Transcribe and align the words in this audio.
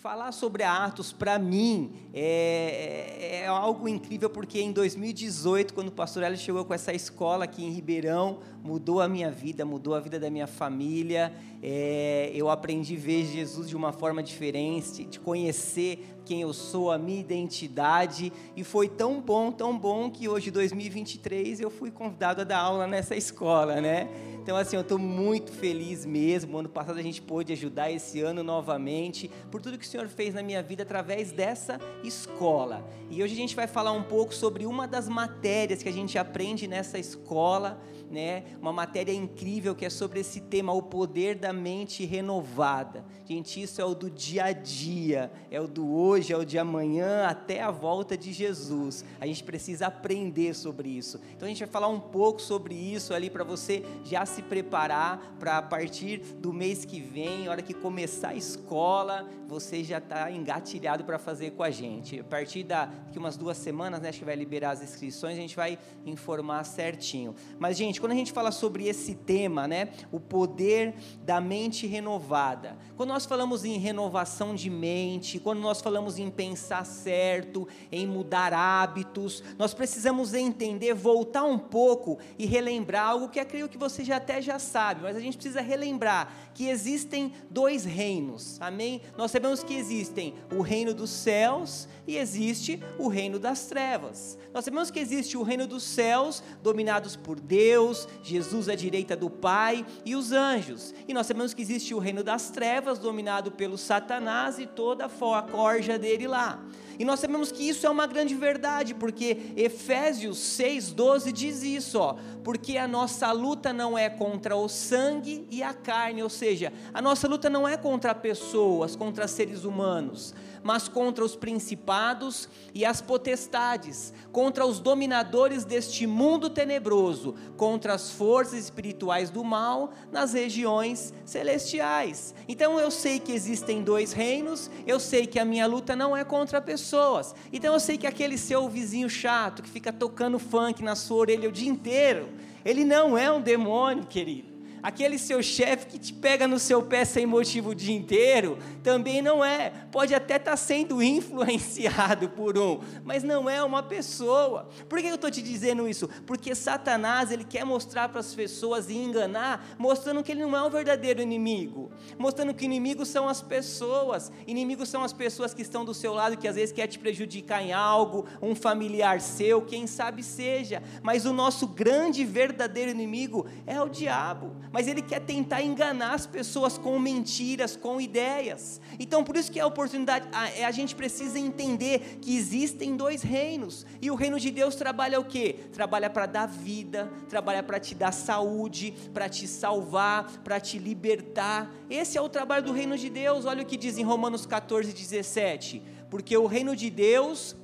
falar 0.00 0.32
sobre 0.32 0.62
a 0.62 0.86
Atos, 0.86 1.12
para 1.12 1.38
mim, 1.38 1.92
é, 2.14 3.18
é, 3.20 3.36
é, 3.42 3.46
algo 3.46 3.86
incrível, 3.86 4.30
porque 4.30 4.58
em 4.58 4.72
2018, 4.72 5.74
quando 5.74 5.88
o 5.88 5.92
pastor 5.92 6.22
Hélio 6.22 6.38
chegou 6.38 6.64
com 6.64 6.72
essa 6.72 6.90
escola 6.94 7.44
aqui 7.44 7.62
em 7.62 7.70
Ribeirão, 7.70 8.38
mudou 8.62 9.00
a 9.00 9.08
minha 9.08 9.30
vida, 9.30 9.64
mudou 9.64 9.94
a 9.94 10.00
vida 10.00 10.18
da 10.18 10.30
minha 10.30 10.46
família. 10.46 11.32
É, 11.62 12.30
eu 12.34 12.48
aprendi 12.48 12.96
a 12.96 12.98
ver 12.98 13.24
Jesus 13.26 13.68
de 13.68 13.76
uma 13.76 13.92
forma 13.92 14.22
diferente, 14.22 15.04
de 15.04 15.18
conhecer 15.18 16.16
quem 16.24 16.42
eu 16.42 16.52
sou, 16.52 16.90
a 16.90 16.98
minha 16.98 17.20
identidade. 17.20 18.32
E 18.56 18.62
foi 18.62 18.88
tão 18.88 19.20
bom, 19.20 19.50
tão 19.50 19.76
bom, 19.76 20.10
que 20.10 20.28
hoje, 20.28 20.50
2023, 20.50 21.60
eu 21.60 21.70
fui 21.70 21.90
convidado 21.90 22.42
a 22.42 22.44
dar 22.44 22.58
aula 22.58 22.86
nessa 22.86 23.16
escola, 23.16 23.80
né? 23.80 24.08
Então, 24.42 24.56
assim, 24.56 24.76
eu 24.76 24.82
estou 24.82 24.98
muito 24.98 25.52
feliz 25.52 26.06
mesmo. 26.06 26.58
Ano 26.58 26.68
passado 26.68 26.98
a 26.98 27.02
gente 27.02 27.20
pôde 27.20 27.52
ajudar 27.52 27.90
esse 27.90 28.20
ano 28.20 28.42
novamente, 28.42 29.30
por 29.50 29.60
tudo 29.60 29.76
que 29.76 29.84
o 29.84 29.88
Senhor 29.88 30.08
fez 30.08 30.34
na 30.34 30.42
minha 30.42 30.62
vida 30.62 30.82
através 30.82 31.32
dessa 31.32 31.78
escola. 32.02 32.88
E 33.10 33.22
hoje 33.22 33.34
a 33.34 33.36
gente 33.36 33.56
vai 33.56 33.66
falar 33.66 33.92
um 33.92 34.02
pouco 34.02 34.34
sobre 34.34 34.64
uma 34.66 34.86
das 34.86 35.08
matérias 35.08 35.82
que 35.82 35.88
a 35.88 35.92
gente 35.92 36.16
aprende 36.16 36.66
nessa 36.66 36.98
escola 36.98 37.80
né, 38.10 38.42
uma 38.60 38.72
matéria 38.72 39.12
incrível 39.12 39.74
que 39.74 39.84
é 39.84 39.90
sobre 39.90 40.20
esse 40.20 40.40
tema, 40.40 40.72
o 40.72 40.82
poder 40.82 41.34
da 41.34 41.52
mente 41.52 42.04
renovada. 42.04 43.04
Gente, 43.26 43.62
isso 43.62 43.80
é 43.80 43.84
o 43.84 43.94
do 43.94 44.10
dia 44.10 44.44
a 44.44 44.52
dia, 44.52 45.30
é 45.50 45.60
o 45.60 45.68
do 45.68 45.92
hoje, 45.94 46.32
é 46.32 46.36
o 46.36 46.44
de 46.44 46.58
amanhã, 46.58 47.26
até 47.26 47.60
a 47.60 47.70
volta 47.70 48.16
de 48.16 48.32
Jesus. 48.32 49.04
A 49.20 49.26
gente 49.26 49.44
precisa 49.44 49.86
aprender 49.86 50.54
sobre 50.54 50.88
isso. 50.88 51.20
Então 51.36 51.46
a 51.46 51.48
gente 51.48 51.60
vai 51.60 51.68
falar 51.68 51.88
um 51.88 52.00
pouco 52.00 52.40
sobre 52.40 52.74
isso 52.74 53.14
ali 53.14 53.30
para 53.30 53.44
você 53.44 53.84
já 54.04 54.26
se 54.26 54.42
preparar 54.42 55.36
para 55.38 55.58
a 55.58 55.62
partir 55.62 56.18
do 56.18 56.52
mês 56.52 56.84
que 56.84 57.00
vem, 57.00 57.48
hora 57.48 57.62
que 57.62 57.74
começar 57.74 58.30
a 58.30 58.34
escola, 58.34 59.28
você 59.46 59.84
já 59.84 59.98
está 59.98 60.30
engatilhado 60.30 61.04
para 61.04 61.18
fazer 61.18 61.52
com 61.52 61.62
a 61.62 61.70
gente. 61.70 62.20
A 62.20 62.24
partir 62.24 62.64
daqui 62.64 63.18
umas 63.18 63.36
duas 63.36 63.56
semanas, 63.56 64.00
né, 64.00 64.08
acho 64.08 64.18
que 64.18 64.24
vai 64.24 64.36
liberar 64.36 64.70
as 64.70 64.82
inscrições, 64.82 65.36
a 65.36 65.40
gente 65.40 65.56
vai 65.56 65.78
informar 66.06 66.64
certinho. 66.64 67.34
Mas, 67.58 67.76
gente, 67.76 68.00
quando 68.00 68.12
a 68.12 68.16
gente 68.16 68.32
fala 68.32 68.39
sobre 68.50 68.88
esse 68.88 69.14
tema, 69.14 69.68
né, 69.68 69.90
o 70.10 70.18
poder 70.18 70.94
da 71.24 71.40
mente 71.40 71.86
renovada, 71.86 72.78
quando 72.96 73.10
nós 73.10 73.26
falamos 73.26 73.64
em 73.64 73.76
renovação 73.76 74.54
de 74.54 74.70
mente, 74.70 75.38
quando 75.38 75.60
nós 75.60 75.80
falamos 75.80 76.18
em 76.18 76.30
pensar 76.30 76.86
certo, 76.86 77.66
em 77.90 78.06
mudar 78.06 78.54
hábitos, 78.54 79.42
nós 79.58 79.74
precisamos 79.74 80.32
entender, 80.32 80.94
voltar 80.94 81.44
um 81.44 81.58
pouco 81.58 82.18
e 82.38 82.46
relembrar 82.46 83.08
algo 83.08 83.28
que 83.28 83.40
eu 83.40 83.46
creio 83.46 83.68
que 83.68 83.76
você 83.76 84.04
já 84.04 84.16
até 84.16 84.40
já 84.40 84.58
sabe, 84.58 85.02
mas 85.02 85.16
a 85.16 85.20
gente 85.20 85.36
precisa 85.36 85.60
relembrar 85.60 86.32
que 86.54 86.68
existem 86.68 87.32
dois 87.50 87.84
reinos, 87.84 88.60
amém? 88.60 89.00
Nós 89.16 89.30
sabemos 89.30 89.62
que 89.62 89.74
existem 89.74 90.34
o 90.54 90.62
reino 90.62 90.94
dos 90.94 91.10
céus 91.10 91.88
e 92.06 92.16
existe 92.16 92.82
o 92.98 93.08
reino 93.08 93.38
das 93.38 93.66
trevas. 93.66 94.38
Nós 94.52 94.64
sabemos 94.64 94.90
que 94.90 94.98
existe 94.98 95.36
o 95.36 95.42
reino 95.42 95.66
dos 95.66 95.82
céus, 95.82 96.42
dominados 96.62 97.16
por 97.16 97.40
Deus, 97.40 98.08
Jesus 98.30 98.68
à 98.68 98.74
direita 98.74 99.16
do 99.16 99.28
Pai 99.28 99.84
e 100.04 100.14
os 100.14 100.32
anjos. 100.32 100.94
E 101.06 101.12
nós 101.12 101.26
sabemos 101.26 101.52
que 101.52 101.62
existe 101.62 101.94
o 101.94 101.98
reino 101.98 102.22
das 102.22 102.50
trevas, 102.50 102.98
dominado 102.98 103.50
pelo 103.50 103.76
Satanás 103.76 104.58
e 104.58 104.66
toda 104.66 105.06
a 105.06 105.42
corja 105.42 105.98
dele 105.98 106.26
lá. 106.26 106.62
E 106.98 107.04
nós 107.04 107.18
sabemos 107.18 107.50
que 107.50 107.66
isso 107.66 107.86
é 107.86 107.90
uma 107.90 108.06
grande 108.06 108.34
verdade, 108.34 108.94
porque 108.94 109.54
Efésios 109.56 110.36
6:12 110.36 111.32
diz 111.32 111.62
isso, 111.62 111.98
ó, 111.98 112.16
porque 112.44 112.76
a 112.76 112.86
nossa 112.86 113.32
luta 113.32 113.72
não 113.72 113.96
é 113.96 114.10
contra 114.10 114.54
o 114.54 114.68
sangue 114.68 115.46
e 115.50 115.62
a 115.62 115.72
carne, 115.72 116.22
ou 116.22 116.28
seja, 116.28 116.70
a 116.92 117.00
nossa 117.00 117.26
luta 117.26 117.48
não 117.48 117.66
é 117.66 117.78
contra 117.78 118.14
pessoas, 118.14 118.94
contra 118.94 119.26
seres 119.26 119.64
humanos, 119.64 120.34
mas 120.62 120.88
contra 120.88 121.24
os 121.24 121.34
principados 121.34 122.48
e 122.74 122.84
as 122.84 123.00
potestades, 123.00 124.12
contra 124.32 124.66
os 124.66 124.78
dominadores 124.78 125.64
deste 125.64 126.06
mundo 126.06 126.50
tenebroso, 126.50 127.34
contra 127.56 127.94
as 127.94 128.10
forças 128.10 128.58
espirituais 128.58 129.30
do 129.30 129.42
mal 129.42 129.92
nas 130.12 130.32
regiões 130.32 131.12
celestiais. 131.24 132.34
Então 132.48 132.78
eu 132.78 132.90
sei 132.90 133.18
que 133.18 133.32
existem 133.32 133.82
dois 133.82 134.12
reinos, 134.12 134.70
eu 134.86 135.00
sei 135.00 135.26
que 135.26 135.38
a 135.38 135.44
minha 135.44 135.66
luta 135.66 135.96
não 135.96 136.16
é 136.16 136.24
contra 136.24 136.60
pessoas. 136.60 137.34
Então 137.52 137.72
eu 137.72 137.80
sei 137.80 137.96
que 137.96 138.06
aquele 138.06 138.36
seu 138.36 138.68
vizinho 138.68 139.08
chato 139.08 139.62
que 139.62 139.68
fica 139.68 139.92
tocando 139.92 140.38
funk 140.38 140.82
na 140.82 140.94
sua 140.94 141.18
orelha 141.18 141.48
o 141.48 141.52
dia 141.52 141.68
inteiro, 141.68 142.28
ele 142.64 142.84
não 142.84 143.16
é 143.16 143.30
um 143.32 143.40
demônio, 143.40 144.04
querido 144.06 144.49
aquele 144.82 145.18
seu 145.18 145.42
chefe 145.42 145.86
que 145.86 145.98
te 145.98 146.12
pega 146.12 146.46
no 146.46 146.58
seu 146.58 146.82
pé 146.82 147.04
sem 147.04 147.26
motivo 147.26 147.70
o 147.70 147.74
dia 147.74 147.94
inteiro, 147.94 148.58
também 148.82 149.22
não 149.22 149.44
é. 149.44 149.70
Pode 149.90 150.14
até 150.14 150.36
estar 150.36 150.52
tá 150.52 150.56
sendo 150.56 151.02
influenciado 151.02 152.28
por 152.36 152.58
um, 152.58 152.80
mas 153.04 153.22
não 153.22 153.48
é 153.48 153.62
uma 153.62 153.82
pessoa. 153.82 154.68
Por 154.88 155.00
que 155.00 155.06
eu 155.06 155.14
estou 155.14 155.30
te 155.30 155.42
dizendo 155.42 155.88
isso? 155.88 156.08
Porque 156.26 156.54
Satanás 156.54 157.30
ele 157.30 157.44
quer 157.44 157.64
mostrar 157.64 158.08
para 158.08 158.20
as 158.20 158.34
pessoas 158.34 158.88
e 158.88 158.96
enganar, 158.96 159.76
mostrando 159.78 160.22
que 160.22 160.32
ele 160.32 160.42
não 160.42 160.56
é 160.56 160.62
um 160.62 160.70
verdadeiro 160.70 161.20
inimigo, 161.20 161.90
mostrando 162.18 162.54
que 162.54 162.64
inimigos 162.64 163.08
são 163.08 163.28
as 163.28 163.42
pessoas. 163.42 164.32
Inimigos 164.46 164.88
são 164.88 165.02
as 165.02 165.12
pessoas 165.12 165.54
que 165.54 165.62
estão 165.62 165.84
do 165.84 165.94
seu 165.94 166.14
lado, 166.14 166.36
que 166.36 166.48
às 166.48 166.56
vezes 166.56 166.72
quer 166.72 166.86
te 166.86 166.98
prejudicar 166.98 167.62
em 167.62 167.72
algo, 167.72 168.26
um 168.40 168.54
familiar 168.54 169.20
seu, 169.20 169.62
quem 169.62 169.86
sabe 169.86 170.22
seja. 170.22 170.82
Mas 171.02 171.26
o 171.26 171.32
nosso 171.32 171.66
grande 171.66 172.24
verdadeiro 172.24 172.90
inimigo 172.90 173.46
é 173.66 173.80
o 173.80 173.88
diabo 173.88 174.52
mas 174.72 174.86
ele 174.86 175.02
quer 175.02 175.20
tentar 175.20 175.62
enganar 175.62 176.14
as 176.14 176.26
pessoas 176.26 176.78
com 176.78 176.98
mentiras, 176.98 177.76
com 177.76 178.00
ideias. 178.00 178.80
Então, 178.98 179.24
por 179.24 179.36
isso 179.36 179.50
que 179.50 179.58
a 179.58 179.66
oportunidade, 179.66 180.28
a, 180.32 180.48
é, 180.50 180.64
a 180.64 180.70
gente 180.70 180.94
precisa 180.94 181.38
entender 181.38 182.18
que 182.20 182.36
existem 182.36 182.96
dois 182.96 183.22
reinos, 183.22 183.84
e 184.00 184.10
o 184.10 184.14
reino 184.14 184.38
de 184.38 184.50
Deus 184.50 184.74
trabalha 184.74 185.18
o 185.18 185.24
quê? 185.24 185.56
Trabalha 185.72 186.08
para 186.08 186.26
dar 186.26 186.46
vida, 186.46 187.10
trabalha 187.28 187.62
para 187.62 187.80
te 187.80 187.94
dar 187.94 188.12
saúde, 188.12 188.94
para 189.12 189.28
te 189.28 189.46
salvar, 189.46 190.40
para 190.44 190.60
te 190.60 190.78
libertar. 190.78 191.72
Esse 191.88 192.16
é 192.16 192.20
o 192.20 192.28
trabalho 192.28 192.64
do 192.64 192.72
reino 192.72 192.96
de 192.96 193.10
Deus. 193.10 193.44
Olha 193.44 193.62
o 193.62 193.66
que 193.66 193.76
diz 193.76 193.98
em 193.98 194.04
Romanos 194.04 194.46
14, 194.46 194.92
17. 194.92 195.82
Porque 196.08 196.36
o 196.36 196.46
reino 196.46 196.74
de 196.74 196.90
Deus 196.90 197.56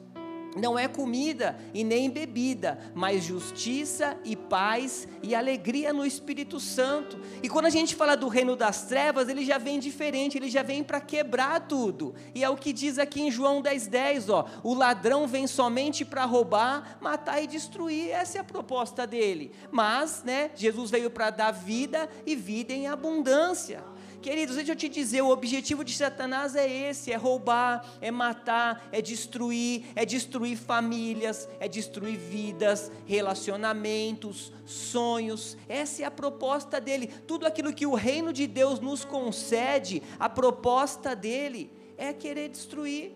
não 0.56 0.78
é 0.78 0.88
comida 0.88 1.56
e 1.74 1.84
nem 1.84 2.10
bebida, 2.10 2.78
mas 2.94 3.22
justiça 3.22 4.16
e 4.24 4.34
paz 4.34 5.06
e 5.22 5.34
alegria 5.34 5.92
no 5.92 6.04
Espírito 6.04 6.58
Santo. 6.58 7.18
E 7.42 7.48
quando 7.48 7.66
a 7.66 7.70
gente 7.70 7.94
fala 7.94 8.16
do 8.16 8.28
reino 8.28 8.56
das 8.56 8.84
trevas, 8.84 9.28
ele 9.28 9.44
já 9.44 9.58
vem 9.58 9.78
diferente, 9.78 10.38
ele 10.38 10.48
já 10.48 10.62
vem 10.62 10.82
para 10.82 11.00
quebrar 11.00 11.60
tudo. 11.60 12.14
E 12.34 12.42
é 12.42 12.48
o 12.48 12.56
que 12.56 12.72
diz 12.72 12.98
aqui 12.98 13.20
em 13.20 13.30
João 13.30 13.62
10,10, 13.62 13.88
10, 13.88 14.28
ó, 14.30 14.46
o 14.62 14.74
ladrão 14.74 15.26
vem 15.26 15.46
somente 15.46 16.04
para 16.04 16.24
roubar, 16.24 16.96
matar 17.00 17.42
e 17.42 17.46
destruir. 17.46 18.10
Essa 18.10 18.38
é 18.38 18.40
a 18.40 18.44
proposta 18.44 19.06
dele. 19.06 19.52
Mas, 19.70 20.22
né, 20.24 20.50
Jesus 20.54 20.90
veio 20.90 21.10
para 21.10 21.30
dar 21.30 21.50
vida 21.50 22.08
e 22.24 22.34
vida 22.34 22.72
em 22.72 22.86
abundância. 22.86 23.84
Queridos, 24.22 24.56
deixa 24.56 24.72
eu 24.72 24.76
te 24.76 24.88
dizer, 24.88 25.22
o 25.22 25.30
objetivo 25.30 25.84
de 25.84 25.94
Satanás 25.94 26.56
é 26.56 26.68
esse: 26.68 27.12
é 27.12 27.16
roubar, 27.16 27.84
é 28.00 28.10
matar, 28.10 28.88
é 28.90 29.00
destruir, 29.00 29.84
é 29.94 30.04
destruir 30.04 30.56
famílias, 30.56 31.48
é 31.60 31.68
destruir 31.68 32.18
vidas, 32.18 32.90
relacionamentos, 33.06 34.52
sonhos. 34.64 35.56
Essa 35.68 36.02
é 36.02 36.04
a 36.06 36.10
proposta 36.10 36.80
dele. 36.80 37.08
Tudo 37.26 37.46
aquilo 37.46 37.72
que 37.72 37.86
o 37.86 37.94
reino 37.94 38.32
de 38.32 38.46
Deus 38.46 38.80
nos 38.80 39.04
concede, 39.04 40.02
a 40.18 40.28
proposta 40.28 41.14
dele 41.14 41.70
é 41.96 42.12
querer 42.12 42.48
destruir. 42.48 43.12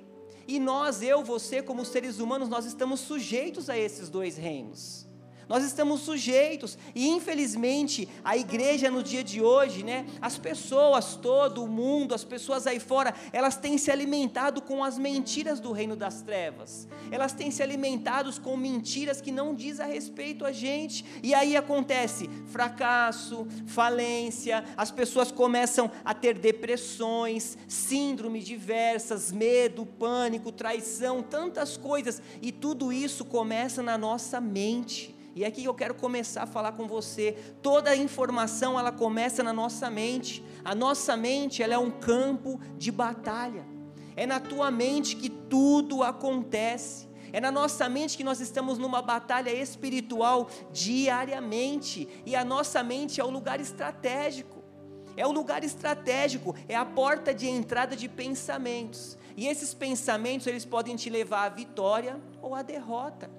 E 0.46 0.58
nós, 0.58 1.02
eu, 1.02 1.22
você, 1.22 1.62
como 1.62 1.84
seres 1.84 2.18
humanos, 2.18 2.48
nós 2.48 2.64
estamos 2.64 3.00
sujeitos 3.00 3.70
a 3.70 3.78
esses 3.78 4.08
dois 4.08 4.36
reinos. 4.36 5.09
Nós 5.50 5.64
estamos 5.64 6.02
sujeitos 6.02 6.78
e 6.94 7.08
infelizmente 7.08 8.08
a 8.22 8.36
igreja 8.36 8.88
no 8.88 9.02
dia 9.02 9.24
de 9.24 9.42
hoje, 9.42 9.82
né, 9.82 10.06
as 10.22 10.38
pessoas, 10.38 11.16
todo 11.16 11.64
o 11.64 11.66
mundo, 11.66 12.14
as 12.14 12.22
pessoas 12.22 12.68
aí 12.68 12.78
fora, 12.78 13.12
elas 13.32 13.56
têm 13.56 13.76
se 13.76 13.90
alimentado 13.90 14.62
com 14.62 14.84
as 14.84 14.96
mentiras 14.96 15.58
do 15.58 15.72
reino 15.72 15.96
das 15.96 16.22
trevas. 16.22 16.86
Elas 17.10 17.32
têm 17.32 17.50
se 17.50 17.64
alimentado 17.64 18.32
com 18.40 18.56
mentiras 18.56 19.20
que 19.20 19.32
não 19.32 19.52
diz 19.52 19.80
a 19.80 19.86
respeito 19.86 20.44
a 20.44 20.52
gente. 20.52 21.04
E 21.20 21.34
aí 21.34 21.56
acontece 21.56 22.30
fracasso, 22.46 23.44
falência, 23.66 24.62
as 24.76 24.92
pessoas 24.92 25.32
começam 25.32 25.90
a 26.04 26.14
ter 26.14 26.38
depressões, 26.38 27.58
síndromes 27.66 28.44
diversas, 28.44 29.32
medo, 29.32 29.84
pânico, 29.84 30.52
traição, 30.52 31.24
tantas 31.24 31.76
coisas, 31.76 32.22
e 32.40 32.52
tudo 32.52 32.92
isso 32.92 33.24
começa 33.24 33.82
na 33.82 33.98
nossa 33.98 34.40
mente. 34.40 35.18
E 35.34 35.44
é 35.44 35.46
aqui 35.46 35.62
que 35.62 35.68
eu 35.68 35.74
quero 35.74 35.94
começar 35.94 36.42
a 36.42 36.46
falar 36.46 36.72
com 36.72 36.86
você. 36.86 37.36
Toda 37.62 37.90
a 37.90 37.96
informação 37.96 38.78
ela 38.78 38.90
começa 38.90 39.42
na 39.42 39.52
nossa 39.52 39.88
mente. 39.88 40.44
A 40.64 40.74
nossa 40.74 41.16
mente 41.16 41.62
ela 41.62 41.74
é 41.74 41.78
um 41.78 41.90
campo 41.90 42.60
de 42.76 42.90
batalha. 42.90 43.64
É 44.16 44.26
na 44.26 44.40
tua 44.40 44.70
mente 44.70 45.16
que 45.16 45.28
tudo 45.28 46.02
acontece. 46.02 47.08
É 47.32 47.40
na 47.40 47.52
nossa 47.52 47.88
mente 47.88 48.16
que 48.16 48.24
nós 48.24 48.40
estamos 48.40 48.76
numa 48.76 49.00
batalha 49.00 49.50
espiritual 49.50 50.48
diariamente. 50.72 52.08
E 52.26 52.34
a 52.34 52.44
nossa 52.44 52.82
mente 52.82 53.20
é 53.20 53.24
o 53.24 53.30
lugar 53.30 53.60
estratégico. 53.60 54.58
é 55.16 55.26
o 55.26 55.32
lugar 55.32 55.62
estratégico, 55.64 56.54
é 56.66 56.74
a 56.74 56.84
porta 56.84 57.34
de 57.34 57.46
entrada 57.46 57.94
de 57.94 58.08
pensamentos. 58.08 59.18
E 59.36 59.46
esses 59.48 59.74
pensamentos, 59.74 60.46
eles 60.46 60.64
podem 60.64 60.96
te 60.96 61.10
levar 61.10 61.44
à 61.44 61.48
vitória 61.48 62.18
ou 62.40 62.54
à 62.54 62.62
derrota. 62.62 63.30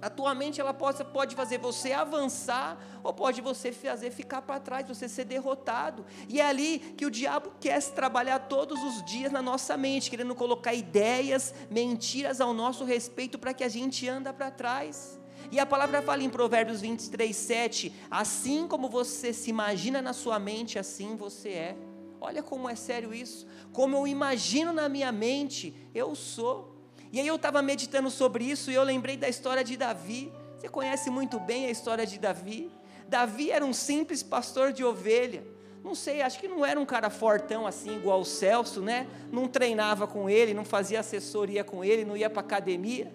A 0.00 0.10
tua 0.10 0.34
mente 0.34 0.60
ela 0.60 0.74
pode, 0.74 1.02
pode 1.04 1.34
fazer 1.34 1.58
você 1.58 1.92
avançar 1.92 2.78
ou 3.02 3.14
pode 3.14 3.40
você 3.40 3.72
fazer 3.72 4.10
ficar 4.10 4.42
para 4.42 4.60
trás, 4.60 4.86
você 4.86 5.08
ser 5.08 5.24
derrotado. 5.24 6.04
E 6.28 6.40
é 6.40 6.46
ali 6.46 6.78
que 6.96 7.06
o 7.06 7.10
diabo 7.10 7.52
quer 7.58 7.80
se 7.80 7.92
trabalhar 7.92 8.40
todos 8.40 8.82
os 8.82 9.04
dias 9.04 9.32
na 9.32 9.40
nossa 9.40 9.76
mente, 9.76 10.10
querendo 10.10 10.34
colocar 10.34 10.74
ideias, 10.74 11.54
mentiras 11.70 12.40
ao 12.40 12.52
nosso 12.52 12.84
respeito 12.84 13.38
para 13.38 13.54
que 13.54 13.64
a 13.64 13.68
gente 13.68 14.06
anda 14.08 14.32
para 14.32 14.50
trás. 14.50 15.18
E 15.50 15.58
a 15.58 15.66
palavra 15.66 16.02
fala 16.02 16.22
em 16.22 16.30
Provérbios 16.30 16.80
23, 16.80 17.34
7: 17.34 17.92
assim 18.10 18.66
como 18.66 18.88
você 18.88 19.32
se 19.32 19.50
imagina 19.50 20.02
na 20.02 20.12
sua 20.12 20.38
mente, 20.38 20.78
assim 20.78 21.16
você 21.16 21.48
é. 21.50 21.76
Olha 22.20 22.42
como 22.42 22.68
é 22.68 22.74
sério 22.74 23.14
isso. 23.14 23.46
Como 23.72 23.96
eu 23.96 24.06
imagino 24.06 24.72
na 24.72 24.88
minha 24.88 25.12
mente, 25.12 25.74
eu 25.94 26.14
sou. 26.14 26.75
E 27.16 27.20
aí 27.20 27.28
eu 27.28 27.36
estava 27.36 27.62
meditando 27.62 28.10
sobre 28.10 28.44
isso 28.44 28.70
e 28.70 28.74
eu 28.74 28.82
lembrei 28.82 29.16
da 29.16 29.26
história 29.26 29.64
de 29.64 29.74
Davi. 29.74 30.30
Você 30.54 30.68
conhece 30.68 31.08
muito 31.08 31.40
bem 31.40 31.64
a 31.64 31.70
história 31.70 32.04
de 32.04 32.18
Davi. 32.18 32.70
Davi 33.08 33.50
era 33.50 33.64
um 33.64 33.72
simples 33.72 34.22
pastor 34.22 34.70
de 34.70 34.84
ovelha. 34.84 35.42
Não 35.82 35.94
sei, 35.94 36.20
acho 36.20 36.38
que 36.38 36.46
não 36.46 36.62
era 36.62 36.78
um 36.78 36.84
cara 36.84 37.08
fortão 37.08 37.66
assim, 37.66 37.96
igual 37.96 38.20
o 38.20 38.24
Celso, 38.26 38.82
né? 38.82 39.06
Não 39.32 39.48
treinava 39.48 40.06
com 40.06 40.28
ele, 40.28 40.52
não 40.52 40.62
fazia 40.62 41.00
assessoria 41.00 41.64
com 41.64 41.82
ele, 41.82 42.04
não 42.04 42.18
ia 42.18 42.28
para 42.28 42.40
academia. 42.40 43.10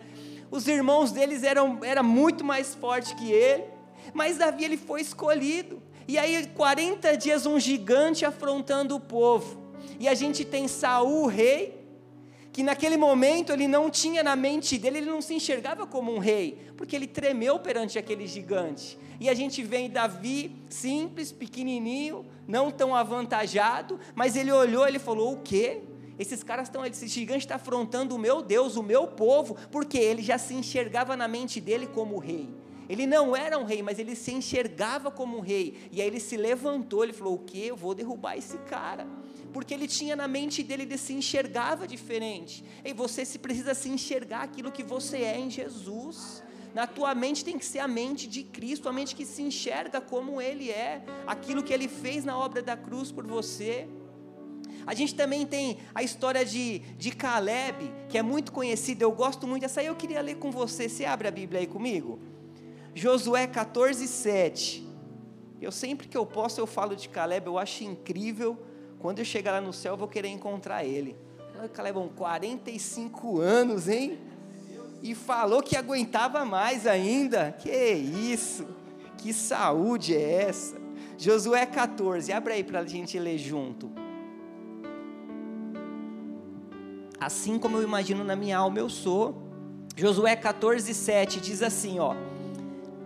Os 0.50 0.68
irmãos 0.68 1.12
deles 1.12 1.44
eram 1.44 1.77
era 1.83 2.01
muito 2.01 2.44
mais 2.44 2.74
forte 2.74 3.13
que 3.13 3.31
ele. 3.31 3.65
Mas 4.15 4.39
Davi 4.39 4.63
ele 4.63 4.77
foi 4.77 5.01
escolhido. 5.01 5.80
E 6.07 6.18
aí 6.18 6.48
40 6.48 7.15
dias 7.18 7.45
um 7.45 7.59
gigante 7.59 8.25
afrontando 8.25 8.95
o 8.95 9.00
povo. 9.00 9.62
E 10.00 10.07
a 10.07 10.15
gente 10.15 10.44
tem 10.44 10.68
Saul, 10.68 11.27
rei, 11.27 11.81
que 12.51 12.63
naquele 12.63 12.98
momento 12.98 13.53
ele 13.53 13.68
não 13.68 13.89
tinha 13.89 14.21
na 14.21 14.36
mente 14.36 14.77
dele, 14.77 14.98
ele 14.98 15.09
não 15.09 15.21
se 15.21 15.33
enxergava 15.33 15.88
como 15.88 16.13
um 16.13 16.19
rei, 16.19 16.57
porque 16.75 16.95
ele 16.95 17.07
tremeu 17.07 17.59
perante 17.59 17.98
aquele 17.98 18.27
gigante. 18.27 18.98
E 19.19 19.30
a 19.30 19.33
gente 19.33 19.63
vê 19.63 19.88
Davi, 19.88 20.56
simples, 20.69 21.31
pequenininho, 21.31 22.25
não 22.48 22.69
tão 22.71 22.95
avantajado, 22.95 24.00
mas 24.15 24.36
ele 24.36 24.51
olhou, 24.51 24.88
ele 24.88 25.00
falou: 25.00 25.33
"O 25.33 25.42
quê? 25.42 25.81
Esses 26.19 26.44
caras 26.44 26.68
estão, 26.68 26.86
esse 26.86 27.07
gigante 27.07 27.45
está 27.45 27.56
afrontando 27.56 28.15
o 28.15 28.19
meu 28.19 28.42
Deus, 28.42 28.75
o 28.75 28.83
meu 28.83 29.07
povo", 29.07 29.56
porque 29.71 29.98
ele 29.98 30.21
já 30.21 30.38
se 30.38 30.53
enxergava 30.53 31.15
na 31.15 31.27
mente 31.27 31.62
dele 31.62 31.88
como 31.88 32.19
rei. 32.19 32.50
Ele 32.89 33.06
não 33.06 33.36
era 33.36 33.57
um 33.57 33.63
rei, 33.63 33.81
mas 33.81 34.00
ele 34.00 34.16
se 34.16 34.31
enxergava 34.31 35.10
como 35.10 35.38
um 35.38 35.42
rei. 35.42 35.75
E 35.92 36.01
aí 36.01 36.07
ele 36.07 36.19
se 36.19 36.36
levantou, 36.36 37.04
ele 37.04 37.13
falou: 37.13 37.36
"O 37.36 37.39
quê? 37.39 37.66
Eu 37.68 37.75
vou 37.75 37.94
derrubar 37.95 38.38
esse 38.38 38.57
cara" 38.60 39.07
porque 39.51 39.74
ele 39.74 39.88
tinha 39.88 40.16
na 40.16 40.28
mente 40.28 40.63
dele, 40.63 40.83
ele 40.83 40.98
se 40.98 41.13
enxergava 41.13 41.88
diferente. 41.88 42.63
E 42.83 42.94
você 42.94 43.25
se 43.25 43.38
precisa 43.38 43.74
se 43.74 43.89
enxergar 43.89 44.44
aquilo 44.44 44.72
que 44.72 44.83
você 44.83 45.18
é 45.18 45.38
em 45.38 45.50
Jesus. 45.50 46.42
Na 46.74 46.88
tua 46.88 47.13
mente 47.13 47.44
tem 47.44 47.57
que 47.57 47.66
ser 47.66 47.80
a 47.80 47.88
mente 47.88 48.28
de 48.28 48.44
Cristo, 48.44 48.88
a 48.88 48.94
mente 48.94 49.13
que 49.13 49.25
se 49.25 49.42
enxerga 49.42 50.00
como 50.00 50.42
Ele 50.42 50.72
é, 50.72 51.04
aquilo 51.27 51.63
que 51.63 51.74
Ele 51.74 51.88
fez 51.88 52.24
na 52.24 52.38
obra 52.38 52.62
da 52.62 52.77
cruz 52.77 53.12
por 53.12 53.27
você. 53.27 53.88
A 54.88 54.94
gente 54.94 55.13
também 55.13 55.45
tem 55.45 55.80
a 55.94 56.01
história 56.01 56.45
de, 56.45 56.80
de 56.98 57.12
Caleb, 57.12 57.92
que 58.10 58.18
é 58.18 58.22
muito 58.22 58.51
conhecida, 58.51 59.04
eu 59.04 59.12
gosto 59.12 59.45
muito. 59.45 59.66
Essa 59.66 59.81
aí 59.81 59.88
eu 59.88 59.95
queria 59.95 60.22
ler 60.22 60.38
com 60.38 60.50
você. 60.50 60.88
Você 60.88 61.04
abre 61.04 61.27
a 61.27 61.31
Bíblia 61.31 61.60
aí 61.60 61.68
comigo? 61.68 62.19
Josué 62.94 63.48
14, 63.48 64.08
7. 64.08 64.88
Eu 65.62 65.72
sempre 65.72 66.08
que 66.08 66.18
eu 66.18 66.26
posso 66.26 66.60
eu 66.60 66.68
falo 66.68 66.96
de 66.96 67.08
Caleb, 67.08 67.48
eu 67.48 67.58
acho 67.58 67.84
incrível 67.84 68.58
quando 69.02 69.18
eu 69.18 69.26
chegar 69.26 69.54
lá 69.54 69.62
no 69.62 69.74
céu, 69.74 69.94
eu 69.94 69.98
vou 69.98 70.08
querer 70.08 70.28
encontrar 70.28 70.86
ele. 70.86 71.16
Calebão, 71.74 72.08
45 72.10 73.40
anos, 73.40 73.88
hein? 73.88 74.20
E 75.02 75.16
falou 75.16 75.64
que 75.64 75.76
aguentava 75.76 76.46
mais 76.46 76.86
ainda. 76.86 77.52
Que 77.52 77.72
isso? 77.72 78.68
Que 79.18 79.34
saúde 79.34 80.16
é 80.16 80.44
essa? 80.44 80.80
Josué 81.18 81.66
14, 81.66 82.32
abre 82.32 82.54
aí 82.54 82.64
para 82.64 82.80
a 82.80 82.86
gente 82.86 83.18
ler 83.18 83.40
junto. 83.40 83.92
Assim 87.20 87.58
como 87.58 87.78
eu 87.78 87.84
imagino 87.84 88.24
na 88.24 88.36
minha 88.36 88.58
alma, 88.58 88.78
eu 88.78 88.90
sou. 88.90 89.42
Josué 89.96 90.36
14, 90.36 90.94
7 90.94 91.40
diz 91.40 91.64
assim: 91.64 92.00
ó. 92.00 92.16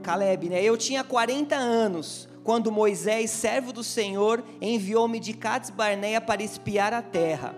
Caleb, 0.06 0.50
né? 0.50 0.63
Eu 0.63 0.78
tinha 0.78 1.04
40 1.04 1.56
anos 1.56 2.30
quando 2.44 2.72
Moisés, 2.72 3.31
servo 3.31 3.74
do 3.74 3.84
Senhor, 3.84 4.44
enviou-me 4.62 5.19
de 5.19 5.34
Cades 5.34 5.72
Barneia 5.72 6.22
para 6.22 6.44
espiar 6.44 6.94
a 6.94 7.02
terra. 7.02 7.56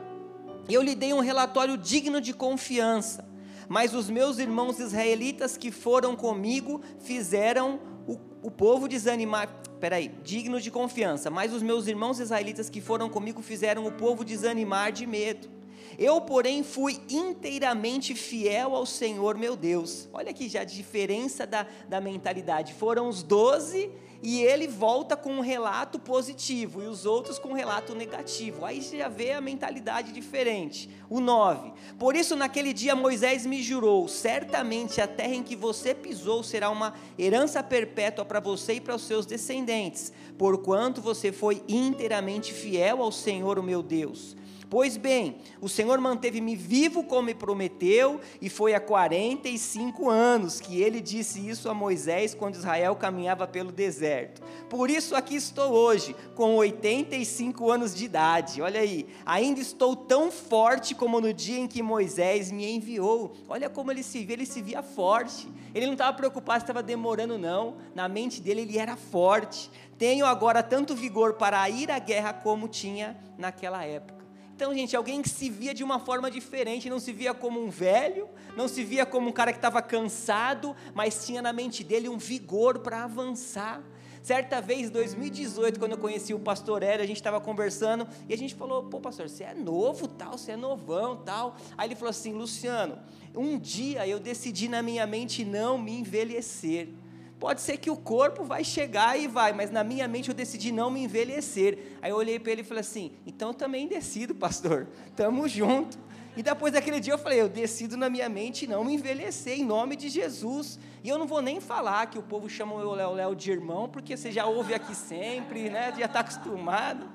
Eu 0.70 0.82
lhe 0.82 0.96
dei 0.96 1.12
um 1.12 1.20
relatório 1.20 1.78
digno 1.78 2.22
de 2.22 2.34
confiança, 2.34 3.28
mas 3.68 3.94
os 3.94 4.10
meus 4.10 4.40
irmãos 4.40 4.80
israelitas 4.80 5.58
que 5.58 5.72
foram 5.72 6.16
comigo 6.16 6.82
fizeram 7.00 7.82
o, 8.08 8.18
o 8.42 8.50
povo 8.50 8.88
desanimar. 8.88 9.50
Peraí, 9.82 10.08
digno 10.24 10.62
de 10.62 10.72
confiança, 10.72 11.30
mas 11.30 11.54
os 11.54 11.62
meus 11.62 11.86
irmãos 11.86 12.18
israelitas 12.18 12.70
que 12.70 12.80
foram 12.80 13.10
comigo 13.10 13.42
fizeram 13.42 13.86
o 13.86 13.92
povo 13.92 14.24
desanimar 14.24 14.94
de 14.94 15.06
medo. 15.06 15.57
Eu, 15.98 16.22
porém, 16.22 16.64
fui 16.64 17.00
inteiramente 17.10 18.16
fiel 18.16 18.76
ao 18.76 18.86
Senhor 18.86 19.38
meu 19.38 19.56
Deus. 19.56 20.08
Olha 20.14 20.32
aqui 20.32 20.50
já 20.50 20.62
a 20.62 20.66
diferença 20.66 21.46
da, 21.46 21.68
da 21.88 22.02
mentalidade. 22.02 22.74
Foram 22.74 23.08
os 23.08 23.24
doze 23.24 23.92
e 24.22 24.42
ele 24.42 24.68
volta 24.68 25.16
com 25.16 25.34
um 25.34 25.42
relato 25.42 26.00
positivo 26.00 26.82
e 26.82 26.88
os 26.88 27.06
outros 27.06 27.38
com 27.38 27.50
um 27.50 27.54
relato 27.54 27.94
negativo. 27.94 28.66
Aí 28.66 28.82
você 28.82 28.98
já 28.98 29.08
vê 29.08 29.32
a 29.32 29.42
mentalidade 29.42 30.12
diferente. 30.12 30.90
O 31.10 31.20
9. 31.20 31.72
Por 32.00 32.16
isso, 32.16 32.36
naquele 32.36 32.74
dia, 32.74 32.96
Moisés 32.96 33.46
me 33.46 33.62
jurou: 33.62 34.08
certamente 34.08 35.00
a 35.00 35.08
terra 35.08 35.36
em 35.36 35.44
que 35.44 35.56
você 35.56 35.94
pisou 35.94 36.44
será 36.44 36.70
uma 36.70 36.94
herança 37.18 37.62
perpétua 37.62 38.26
para 38.26 38.40
você 38.40 38.74
e 38.74 38.82
para 38.82 38.96
os 38.96 39.04
seus 39.04 39.26
descendentes, 39.26 40.12
porquanto 40.38 41.02
você 41.02 41.32
foi 41.32 41.62
inteiramente 41.68 42.54
fiel 42.54 43.02
ao 43.02 43.12
Senhor, 43.12 43.60
o 43.60 43.64
meu 43.64 43.84
Deus. 43.84 44.36
Pois 44.70 44.98
bem, 44.98 45.38
o 45.62 45.70
Senhor 45.70 45.98
manteve-me 46.00 46.54
vivo 46.54 47.02
como 47.04 47.28
me 47.28 47.34
prometeu, 47.34 48.20
e 48.42 48.50
foi 48.50 48.76
há 48.76 48.82
45 48.82 50.10
anos 50.10 50.60
que 50.60 50.82
ele 50.82 51.00
disse 51.00 51.48
isso 51.48 51.70
a 51.70 51.74
Moisés 51.74 52.36
quando 52.36 52.56
Israel 52.56 52.94
caminhava 52.96 53.48
pelo 53.48 53.72
deserto. 53.72 54.42
Por 54.70 54.90
isso 54.90 55.16
aqui 55.16 55.36
estou 55.36 55.72
hoje, 55.72 56.14
com 56.36 56.56
85 56.58 57.72
anos 57.72 57.96
de 57.96 58.04
idade. 58.04 58.62
Olha 58.62 58.82
aí, 58.82 59.08
ainda 59.26 59.62
estou 59.62 59.96
tão 59.96 60.30
forte 60.30 60.94
como 60.94 61.22
no 61.22 61.34
dia 61.34 61.60
em 61.60 61.68
que 61.68 61.82
Moisés 61.82 62.52
me 62.52 62.70
enviou. 62.70 63.34
Olha 63.48 63.70
como 63.70 63.90
ele 63.90 64.04
se 64.04 64.26
via, 64.26 64.36
ele 64.36 64.46
se 64.46 64.62
via 64.62 64.84
forte. 64.84 65.48
Ele 65.74 65.86
não 65.86 65.94
estava 65.94 66.16
preocupado 66.18 66.60
se 66.60 66.64
estava 66.64 66.84
demorando, 66.84 67.38
não. 67.38 67.76
Na 67.96 68.10
mente 68.10 68.42
dele, 68.42 68.62
ele 68.62 68.78
era 68.78 68.98
forte. 68.98 69.72
Tenho 69.98 70.26
agora 70.26 70.62
tanto 70.62 70.94
vigor 70.94 71.36
para 71.36 71.70
ir 71.70 71.90
à 71.90 72.00
guerra 72.00 72.34
como 72.34 72.68
tinha 72.68 73.18
naquela 73.38 73.86
época. 73.86 74.17
Então, 74.58 74.74
gente, 74.74 74.96
alguém 74.96 75.22
que 75.22 75.30
se 75.30 75.52
via 75.52 75.72
de 75.72 75.84
uma 75.84 76.00
forma 76.00 76.32
diferente, 76.32 76.90
não 76.90 77.00
se 77.00 77.14
via 77.14 77.32
como 77.32 77.64
um 77.64 77.70
velho, 77.70 78.28
não 78.56 78.68
se 78.68 78.84
via 78.84 79.06
como 79.06 79.30
um 79.30 79.32
cara 79.32 79.52
que 79.52 79.60
estava 79.60 79.84
cansado, 79.84 80.76
mas 80.96 81.28
tinha 81.28 81.44
na 81.44 81.54
mente 81.54 81.84
dele 81.84 82.10
um 82.10 82.18
vigor 82.18 82.80
para 82.80 83.04
avançar. 83.04 83.84
Certa 84.24 84.60
vez, 84.60 84.88
em 84.88 84.92
2018, 84.92 85.78
quando 85.78 85.92
eu 85.92 85.98
conheci 86.00 86.34
o 86.34 86.40
pastor 86.40 86.82
Hélio, 86.82 87.04
a 87.04 87.08
gente 87.08 87.18
estava 87.18 87.40
conversando 87.40 88.08
e 88.28 88.34
a 88.34 88.38
gente 88.38 88.56
falou: 88.56 88.82
pô, 88.86 89.00
pastor, 89.00 89.30
você 89.30 89.44
é 89.44 89.54
novo, 89.54 90.08
tal, 90.08 90.36
você 90.36 90.54
é 90.54 90.58
novão, 90.58 91.18
tal. 91.18 91.56
Aí 91.78 91.88
ele 91.88 91.96
falou 91.96 92.10
assim: 92.10 92.34
Luciano, 92.34 92.98
um 93.36 93.60
dia 93.60 94.08
eu 94.08 94.20
decidi 94.20 94.68
na 94.68 94.82
minha 94.82 95.06
mente 95.06 95.46
não 95.46 95.78
me 95.78 96.00
envelhecer. 96.00 96.90
Pode 97.40 97.62
ser 97.62 97.78
que 97.78 97.90
o 97.90 97.96
corpo 97.96 98.44
vai 98.44 98.64
chegar 98.64 99.20
e 99.20 99.28
vai, 99.28 99.54
mas 99.54 99.70
na 99.70 99.84
minha 99.84 100.08
mente 100.08 100.30
eu 100.30 100.36
decidi 100.36 100.72
não 100.72 100.90
me 100.90 101.04
envelhecer. 101.04 101.98
Aí 102.02 102.10
eu 102.10 102.16
olhei 102.16 102.40
para 102.40 102.52
ele 102.52 102.62
e 102.62 102.64
falei 102.64 102.82
assim: 102.82 103.12
então 103.26 103.54
também 103.54 103.88
decido, 103.88 104.34
pastor, 104.34 104.88
tamo 105.16 105.48
junto. 105.48 106.00
E 106.36 106.44
depois 106.44 106.74
daquele 106.74 107.00
dia 107.00 107.14
eu 107.14 107.18
falei: 107.18 107.40
eu 107.40 107.48
decido 107.48 107.96
na 107.96 108.10
minha 108.10 108.28
mente 108.28 108.66
não 108.66 108.84
me 108.84 108.94
envelhecer, 108.94 109.60
em 109.60 109.66
nome 109.66 109.96
de 109.96 110.10
Jesus. 110.10 110.80
E 111.04 111.10
eu 111.10 111.20
não 111.20 111.28
vou 111.28 111.42
nem 111.42 111.62
falar 111.62 112.08
que 112.08 112.18
o 112.18 112.24
povo 112.24 112.50
chama 112.50 112.74
o 112.74 112.96
Léo 112.96 113.14
Léo 113.14 113.36
de 113.36 113.52
irmão, 113.52 113.88
porque 113.88 114.18
você 114.18 114.32
já 114.32 114.46
ouve 114.48 114.74
aqui 114.74 114.96
sempre, 114.96 115.70
né? 115.70 115.94
já 115.98 116.06
está 116.06 116.22
acostumado 116.22 117.08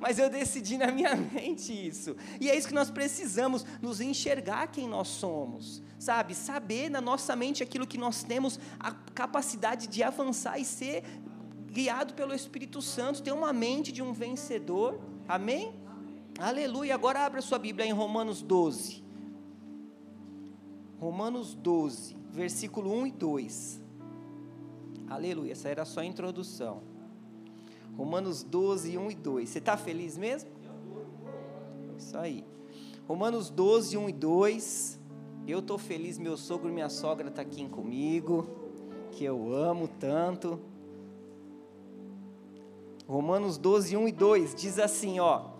mas 0.00 0.18
eu 0.18 0.30
decidi 0.30 0.78
na 0.78 0.90
minha 0.90 1.14
mente 1.14 1.72
isso. 1.72 2.16
E 2.40 2.48
é 2.50 2.56
isso 2.56 2.66
que 2.66 2.74
nós 2.74 2.90
precisamos, 2.90 3.64
nos 3.82 4.00
enxergar 4.00 4.68
quem 4.68 4.88
nós 4.88 5.08
somos, 5.08 5.82
sabe? 5.98 6.34
Saber 6.34 6.88
na 6.88 7.00
nossa 7.00 7.36
mente 7.36 7.62
aquilo 7.62 7.86
que 7.86 7.98
nós 7.98 8.24
temos, 8.24 8.58
a 8.78 8.92
capacidade 8.92 9.86
de 9.86 10.02
avançar 10.02 10.58
e 10.58 10.64
ser 10.64 11.04
guiado 11.70 12.14
pelo 12.14 12.34
Espírito 12.34 12.80
Santo, 12.80 13.22
ter 13.22 13.32
uma 13.32 13.52
mente 13.52 13.92
de 13.92 14.02
um 14.02 14.12
vencedor. 14.12 14.98
Amém? 15.28 15.72
Amém. 15.86 16.24
Aleluia. 16.38 16.94
Agora 16.94 17.20
abra 17.20 17.42
sua 17.42 17.58
Bíblia 17.58 17.86
em 17.86 17.92
Romanos 17.92 18.42
12. 18.42 19.04
Romanos 20.98 21.54
12, 21.54 22.16
versículo 22.30 22.92
1 22.92 23.06
e 23.06 23.12
2. 23.12 23.80
Aleluia. 25.08 25.52
Essa 25.52 25.68
era 25.68 25.84
só 25.84 26.00
a 26.00 26.04
introdução. 26.04 26.89
Romanos 28.00 28.42
12, 28.42 28.96
1 28.96 29.10
e 29.10 29.14
2. 29.14 29.46
Você 29.46 29.58
está 29.58 29.76
feliz 29.76 30.16
mesmo? 30.16 30.48
Isso 31.98 32.16
aí. 32.16 32.46
Romanos 33.06 33.50
12, 33.50 33.98
1 33.98 34.08
e 34.08 34.12
2. 34.14 35.00
Eu 35.46 35.58
estou 35.58 35.76
feliz, 35.76 36.16
meu 36.16 36.34
sogro 36.34 36.70
e 36.70 36.72
minha 36.72 36.88
sogra 36.88 37.28
estão 37.28 37.44
tá 37.44 37.50
aqui 37.50 37.68
comigo, 37.68 38.48
que 39.12 39.22
eu 39.22 39.54
amo 39.54 39.86
tanto. 39.86 40.58
Romanos 43.06 43.58
12, 43.58 43.94
1 43.94 44.08
e 44.08 44.12
2 44.12 44.54
diz 44.54 44.78
assim: 44.78 45.20
ó. 45.20 45.50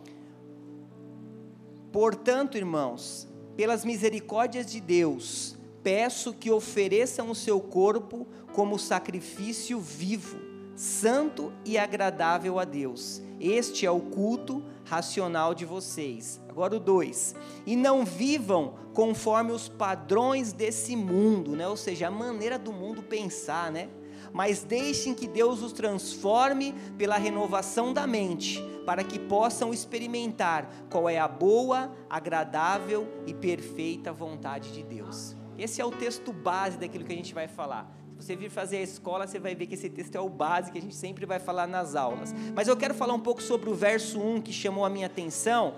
Portanto, 1.93 2.57
irmãos, 2.57 3.29
pelas 3.55 3.85
misericórdias 3.85 4.65
de 4.65 4.81
Deus, 4.81 5.59
peço 5.83 6.33
que 6.33 6.51
ofereçam 6.51 7.31
o 7.31 7.35
seu 7.35 7.61
corpo 7.61 8.27
como 8.55 8.79
sacrifício 8.79 9.79
vivo 9.79 10.50
santo 10.81 11.53
e 11.63 11.77
agradável 11.77 12.59
a 12.59 12.65
Deus. 12.65 13.21
Este 13.39 13.85
é 13.85 13.91
o 13.91 14.01
culto 14.01 14.65
racional 14.83 15.55
de 15.55 15.67
vocês. 15.67 16.41
Agora 16.49 16.75
o 16.75 16.81
2. 16.81 17.35
E 17.67 17.77
não 17.77 18.03
vivam 18.03 18.73
conforme 18.95 19.53
os 19.53 19.69
padrões 19.69 20.55
desse 20.55 20.97
mundo, 20.97 21.55
né? 21.55 21.69
Ou 21.69 21.77
seja, 21.77 22.09
a 22.09 22.11
maneira 22.11 22.59
do 22.59 22.73
mundo 22.73 23.03
pensar, 23.03 23.71
né? 23.71 23.91
Mas 24.33 24.65
deixem 24.65 25.13
que 25.13 25.29
Deus 25.29 25.63
os 25.63 25.73
transforme 25.73 26.75
pela 26.97 27.19
renovação 27.19 27.93
da 27.93 28.07
mente, 28.07 28.59
para 28.87 29.05
que 29.05 29.19
possam 29.19 29.75
experimentar 29.75 30.67
qual 30.89 31.11
é 31.11 31.19
a 31.19 31.29
boa, 31.29 31.93
agradável 32.09 33.07
e 33.27 33.35
perfeita 33.35 34.15
vontade 34.15 34.73
de 34.73 34.83
Deus. 34.83 35.37
Esse 35.59 35.83
é 35.83 35.85
o 35.85 35.91
texto 35.91 36.33
base 36.33 36.79
daquilo 36.79 37.05
que 37.05 37.13
a 37.13 37.17
gente 37.17 37.35
vai 37.35 37.49
falar 37.49 38.00
você 38.23 38.37
vir 38.37 38.51
fazer 38.51 38.79
a 38.79 38.83
escola, 38.83 39.27
você 39.27 39.39
vai 39.39 39.55
ver 39.55 39.67
que 39.67 39.75
esse 39.75 39.89
texto 39.89 40.15
é 40.15 40.21
o 40.21 40.29
básico 40.29 40.73
que 40.73 40.79
a 40.79 40.83
gente 40.83 40.95
sempre 40.95 41.25
vai 41.25 41.39
falar 41.39 41.67
nas 41.67 41.95
aulas. 41.95 42.35
Mas 42.55 42.69
eu 42.69 42.77
quero 42.77 42.95
falar 42.95 43.15
um 43.15 43.21
pouco 43.21 43.43
sobre 43.43 43.71
o 43.71 43.75
verso 43.75 44.21
1 44.21 44.43
que 44.43 44.53
chamou 44.53 44.85
a 44.85 44.91
minha 44.91 45.07
atenção. 45.07 45.75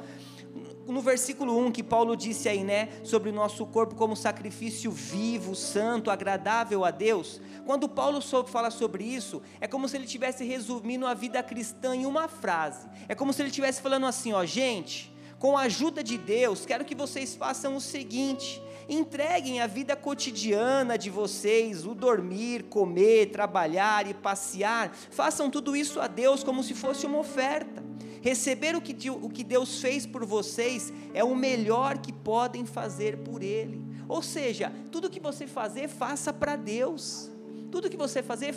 No 0.86 1.00
versículo 1.00 1.56
1 1.66 1.70
que 1.70 1.82
Paulo 1.82 2.16
disse 2.16 2.48
aí, 2.48 2.64
né, 2.64 2.88
sobre 3.04 3.30
o 3.30 3.32
nosso 3.32 3.64
corpo 3.66 3.94
como 3.94 4.16
sacrifício 4.16 4.90
vivo, 4.90 5.54
santo, 5.54 6.10
agradável 6.10 6.84
a 6.84 6.90
Deus. 6.90 7.40
Quando 7.64 7.88
Paulo 7.88 8.20
fala 8.20 8.70
sobre 8.70 9.04
isso, 9.04 9.40
é 9.60 9.68
como 9.68 9.88
se 9.88 9.96
ele 9.96 10.04
estivesse 10.04 10.44
resumindo 10.44 11.06
a 11.06 11.14
vida 11.14 11.40
cristã 11.42 11.94
em 11.94 12.04
uma 12.04 12.26
frase. 12.26 12.88
É 13.08 13.14
como 13.14 13.32
se 13.32 13.40
ele 13.40 13.50
estivesse 13.50 13.80
falando 13.80 14.06
assim, 14.06 14.32
ó, 14.32 14.44
gente, 14.44 15.11
com 15.42 15.58
a 15.58 15.62
ajuda 15.62 16.04
de 16.04 16.16
Deus, 16.16 16.64
quero 16.64 16.84
que 16.84 16.94
vocês 16.94 17.34
façam 17.34 17.74
o 17.74 17.80
seguinte: 17.80 18.62
Entreguem 18.88 19.60
a 19.60 19.66
vida 19.66 19.96
cotidiana 19.96 20.96
de 20.96 21.10
vocês, 21.10 21.84
o 21.84 21.96
dormir, 21.96 22.62
comer, 22.70 23.32
trabalhar 23.32 24.08
e 24.08 24.14
passear. 24.14 24.94
Façam 25.10 25.50
tudo 25.50 25.74
isso 25.74 26.00
a 26.00 26.06
Deus 26.06 26.44
como 26.44 26.62
se 26.62 26.74
fosse 26.74 27.06
uma 27.06 27.18
oferta. 27.18 27.82
Receber 28.20 28.76
o 28.76 28.80
que, 28.80 29.10
o 29.10 29.28
que 29.28 29.42
Deus 29.42 29.80
fez 29.80 30.06
por 30.06 30.24
vocês 30.24 30.92
é 31.12 31.24
o 31.24 31.34
melhor 31.34 31.98
que 31.98 32.12
podem 32.12 32.64
fazer 32.64 33.16
por 33.18 33.42
Ele. 33.42 33.82
Ou 34.08 34.22
seja, 34.22 34.72
tudo 34.92 35.10
que 35.10 35.18
você 35.18 35.48
fazer, 35.48 35.88
faça 35.88 36.32
para 36.32 36.54
Deus. 36.54 37.31
Tudo 37.72 37.88
que 37.88 37.96
você 37.96 38.22
fazer, 38.22 38.54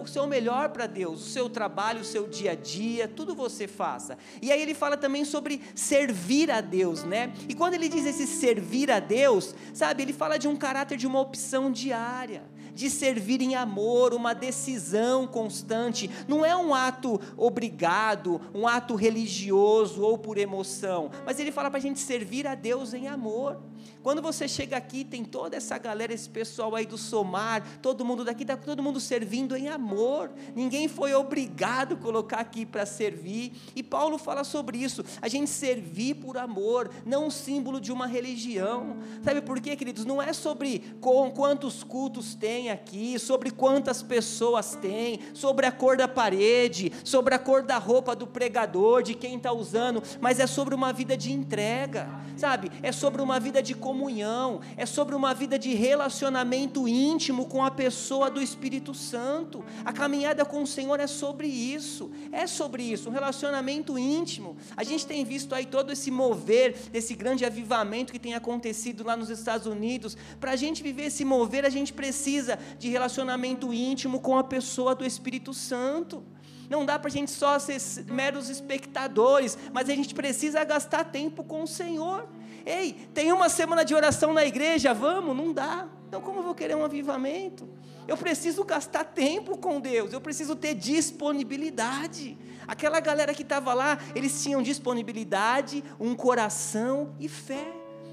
o 0.00 0.06
seu 0.06 0.26
melhor 0.26 0.68
para 0.68 0.86
Deus, 0.86 1.26
o 1.26 1.30
seu 1.30 1.48
trabalho, 1.48 2.02
o 2.02 2.04
seu 2.04 2.28
dia 2.28 2.52
a 2.52 2.54
dia, 2.54 3.08
tudo 3.08 3.34
você 3.34 3.66
faça. 3.66 4.18
E 4.42 4.52
aí 4.52 4.60
ele 4.60 4.74
fala 4.74 4.96
também 4.96 5.24
sobre 5.24 5.62
servir 5.74 6.50
a 6.50 6.60
Deus, 6.60 7.02
né? 7.02 7.32
E 7.48 7.54
quando 7.54 7.74
ele 7.74 7.88
diz 7.88 8.04
esse 8.04 8.26
servir 8.26 8.90
a 8.90 9.00
Deus, 9.00 9.54
sabe, 9.72 10.02
ele 10.02 10.12
fala 10.12 10.38
de 10.38 10.46
um 10.46 10.54
caráter 10.54 10.98
de 10.98 11.06
uma 11.06 11.18
opção 11.18 11.72
diária 11.72 12.42
de 12.74 12.88
servir 12.88 13.40
em 13.40 13.56
amor, 13.56 14.14
uma 14.14 14.32
decisão 14.32 15.26
constante. 15.26 16.08
Não 16.28 16.46
é 16.46 16.56
um 16.56 16.72
ato 16.72 17.20
obrigado, 17.36 18.40
um 18.54 18.68
ato 18.68 18.94
religioso 18.94 20.02
ou 20.02 20.16
por 20.16 20.38
emoção, 20.38 21.10
mas 21.26 21.40
ele 21.40 21.50
fala 21.50 21.70
para 21.70 21.78
a 21.78 21.82
gente 21.82 21.98
servir 21.98 22.46
a 22.46 22.54
Deus 22.54 22.94
em 22.94 23.08
amor. 23.08 23.60
Quando 24.02 24.22
você 24.22 24.48
chega 24.48 24.76
aqui, 24.76 25.04
tem 25.04 25.24
toda 25.24 25.56
essa 25.56 25.76
galera, 25.76 26.12
esse 26.12 26.28
pessoal 26.28 26.74
aí 26.74 26.86
do 26.86 26.96
Somar, 26.96 27.62
todo 27.82 28.04
mundo 28.04 28.24
daqui, 28.24 28.42
está 28.42 28.56
todo 28.56 28.82
mundo 28.82 29.00
servindo 29.00 29.56
em 29.56 29.68
amor. 29.68 30.30
Ninguém 30.54 30.88
foi 30.88 31.14
obrigado 31.14 31.94
a 31.94 31.96
colocar 31.96 32.38
aqui 32.38 32.64
para 32.64 32.86
servir. 32.86 33.52
E 33.74 33.82
Paulo 33.82 34.18
fala 34.18 34.44
sobre 34.44 34.78
isso, 34.78 35.04
a 35.20 35.28
gente 35.28 35.50
servir 35.50 36.14
por 36.14 36.36
amor, 36.38 36.90
não 37.04 37.26
um 37.26 37.30
símbolo 37.30 37.80
de 37.80 37.92
uma 37.92 38.06
religião. 38.06 38.98
Sabe 39.22 39.40
por 39.40 39.60
quê, 39.60 39.76
queridos? 39.76 40.04
Não 40.04 40.22
é 40.22 40.32
sobre 40.32 40.96
quantos 41.00 41.82
cultos 41.82 42.34
tem, 42.34 42.70
aqui, 42.70 43.18
sobre 43.18 43.50
quantas 43.50 44.02
pessoas 44.02 44.74
tem, 44.74 45.20
sobre 45.34 45.66
a 45.66 45.72
cor 45.72 45.96
da 45.96 46.08
parede, 46.08 46.92
sobre 47.04 47.34
a 47.34 47.38
cor 47.38 47.62
da 47.62 47.78
roupa 47.78 48.14
do 48.14 48.26
pregador, 48.26 49.02
de 49.02 49.14
quem 49.14 49.36
está 49.36 49.52
usando, 49.52 50.02
mas 50.20 50.40
é 50.40 50.46
sobre 50.46 50.74
uma 50.74 50.92
vida 50.92 51.16
de 51.16 51.32
entrega, 51.32 52.08
sabe? 52.36 52.70
É 52.82 52.92
sobre 52.92 53.20
uma 53.20 53.38
vida 53.40 53.62
de 53.62 53.74
comunhão, 53.78 54.60
é 54.76 54.84
sobre 54.84 55.14
uma 55.14 55.32
vida 55.32 55.58
de 55.58 55.74
relacionamento 55.74 56.86
íntimo 56.86 57.46
com 57.46 57.64
a 57.64 57.70
pessoa 57.70 58.30
do 58.30 58.42
Espírito 58.42 58.92
Santo. 58.92 59.64
A 59.84 59.92
caminhada 59.92 60.44
com 60.44 60.62
o 60.62 60.66
Senhor 60.66 61.00
é 61.00 61.06
sobre 61.06 61.46
isso, 61.46 62.10
é 62.30 62.46
sobre 62.46 62.82
isso, 62.82 63.08
um 63.08 63.12
relacionamento 63.12 63.98
íntimo. 63.98 64.56
A 64.76 64.84
gente 64.84 65.06
tem 65.06 65.24
visto 65.24 65.54
aí 65.54 65.64
todo 65.64 65.92
esse 65.92 66.10
mover, 66.10 66.76
desse 66.90 67.14
grande 67.14 67.44
avivamento 67.44 68.12
que 68.12 68.18
tem 68.18 68.34
acontecido 68.34 69.04
lá 69.04 69.16
nos 69.16 69.30
Estados 69.30 69.66
Unidos. 69.66 70.16
Para 70.38 70.52
a 70.52 70.56
gente 70.56 70.82
viver 70.82 71.04
esse 71.04 71.24
mover, 71.24 71.64
a 71.64 71.70
gente 71.70 71.92
precisa 71.92 72.58
de 72.78 72.88
relacionamento 72.88 73.72
íntimo 73.72 74.20
com 74.20 74.36
a 74.36 74.44
pessoa 74.44 74.94
do 74.94 75.04
Espírito 75.04 75.54
Santo. 75.54 76.22
Não 76.68 76.84
dá 76.84 76.98
para 76.98 77.08
a 77.08 77.12
gente 77.12 77.30
só 77.30 77.58
ser 77.58 77.80
meros 78.06 78.50
espectadores, 78.50 79.56
mas 79.72 79.88
a 79.88 79.94
gente 79.94 80.14
precisa 80.14 80.62
gastar 80.64 81.04
tempo 81.04 81.42
com 81.42 81.62
o 81.62 81.66
Senhor. 81.66 82.28
Ei, 82.64 82.92
tem 83.14 83.32
uma 83.32 83.48
semana 83.48 83.84
de 83.84 83.94
oração 83.94 84.32
na 84.32 84.44
igreja, 84.44 84.92
vamos? 84.94 85.36
Não 85.36 85.52
dá. 85.52 85.88
Então, 86.06 86.20
como 86.20 86.40
eu 86.40 86.42
vou 86.42 86.54
querer 86.54 86.74
um 86.76 86.84
avivamento? 86.84 87.68
Eu 88.06 88.16
preciso 88.16 88.64
gastar 88.64 89.04
tempo 89.04 89.58
com 89.58 89.78
Deus, 89.78 90.12
eu 90.12 90.20
preciso 90.20 90.56
ter 90.56 90.74
disponibilidade. 90.74 92.38
Aquela 92.66 93.00
galera 93.00 93.34
que 93.34 93.42
estava 93.42 93.74
lá, 93.74 93.98
eles 94.14 94.42
tinham 94.42 94.62
disponibilidade, 94.62 95.84
um 96.00 96.14
coração 96.14 97.14
e 97.20 97.28
fé. 97.28 97.66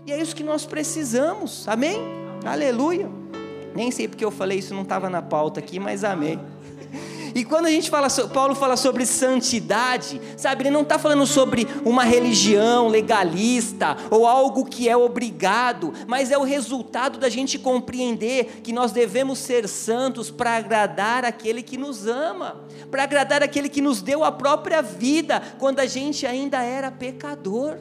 E 0.06 0.12
é 0.12 0.22
isso 0.22 0.36
que 0.36 0.44
nós 0.44 0.66
precisamos, 0.66 1.68
amém? 1.68 1.98
Aleluia. 2.46 3.10
Nem 3.74 3.90
sei 3.92 4.08
porque 4.08 4.24
eu 4.24 4.32
falei 4.32 4.60
isso, 4.60 4.74
não 4.74 4.84
estava 4.84 5.10
na 5.10 5.22
pauta 5.22 5.60
aqui, 5.60 5.80
mas 5.80 6.04
amém. 6.04 6.40
E 7.36 7.44
quando 7.44 7.66
a 7.66 7.70
gente 7.70 7.90
fala, 7.90 8.08
Paulo 8.34 8.56
fala 8.56 8.78
sobre 8.78 9.06
santidade, 9.06 10.22
sabe, 10.38 10.64
ele 10.64 10.70
não 10.70 10.84
está 10.84 10.98
falando 10.98 11.28
sobre 11.28 11.68
uma 11.84 12.06
religião 12.06 12.88
legalista 12.88 13.98
ou 14.10 14.26
algo 14.26 14.64
que 14.64 14.88
é 14.88 14.96
obrigado, 14.96 15.94
mas 16.08 16.32
é 16.32 16.38
o 16.38 16.44
resultado 16.44 17.20
da 17.20 17.28
gente 17.28 17.60
compreender 17.60 18.62
que 18.64 18.72
nós 18.72 18.94
devemos 18.94 19.38
ser 19.40 19.68
santos 19.68 20.32
para 20.32 20.56
agradar 20.56 21.26
aquele 21.26 21.62
que 21.62 21.78
nos 21.78 22.08
ama, 22.08 22.56
para 22.90 23.04
agradar 23.04 23.44
aquele 23.44 23.68
que 23.68 23.82
nos 23.82 24.02
deu 24.02 24.24
a 24.24 24.32
própria 24.32 24.82
vida 24.82 25.42
quando 25.60 25.82
a 25.82 25.86
gente 25.86 26.26
ainda 26.26 26.64
era 26.64 26.90
pecador. 26.90 27.76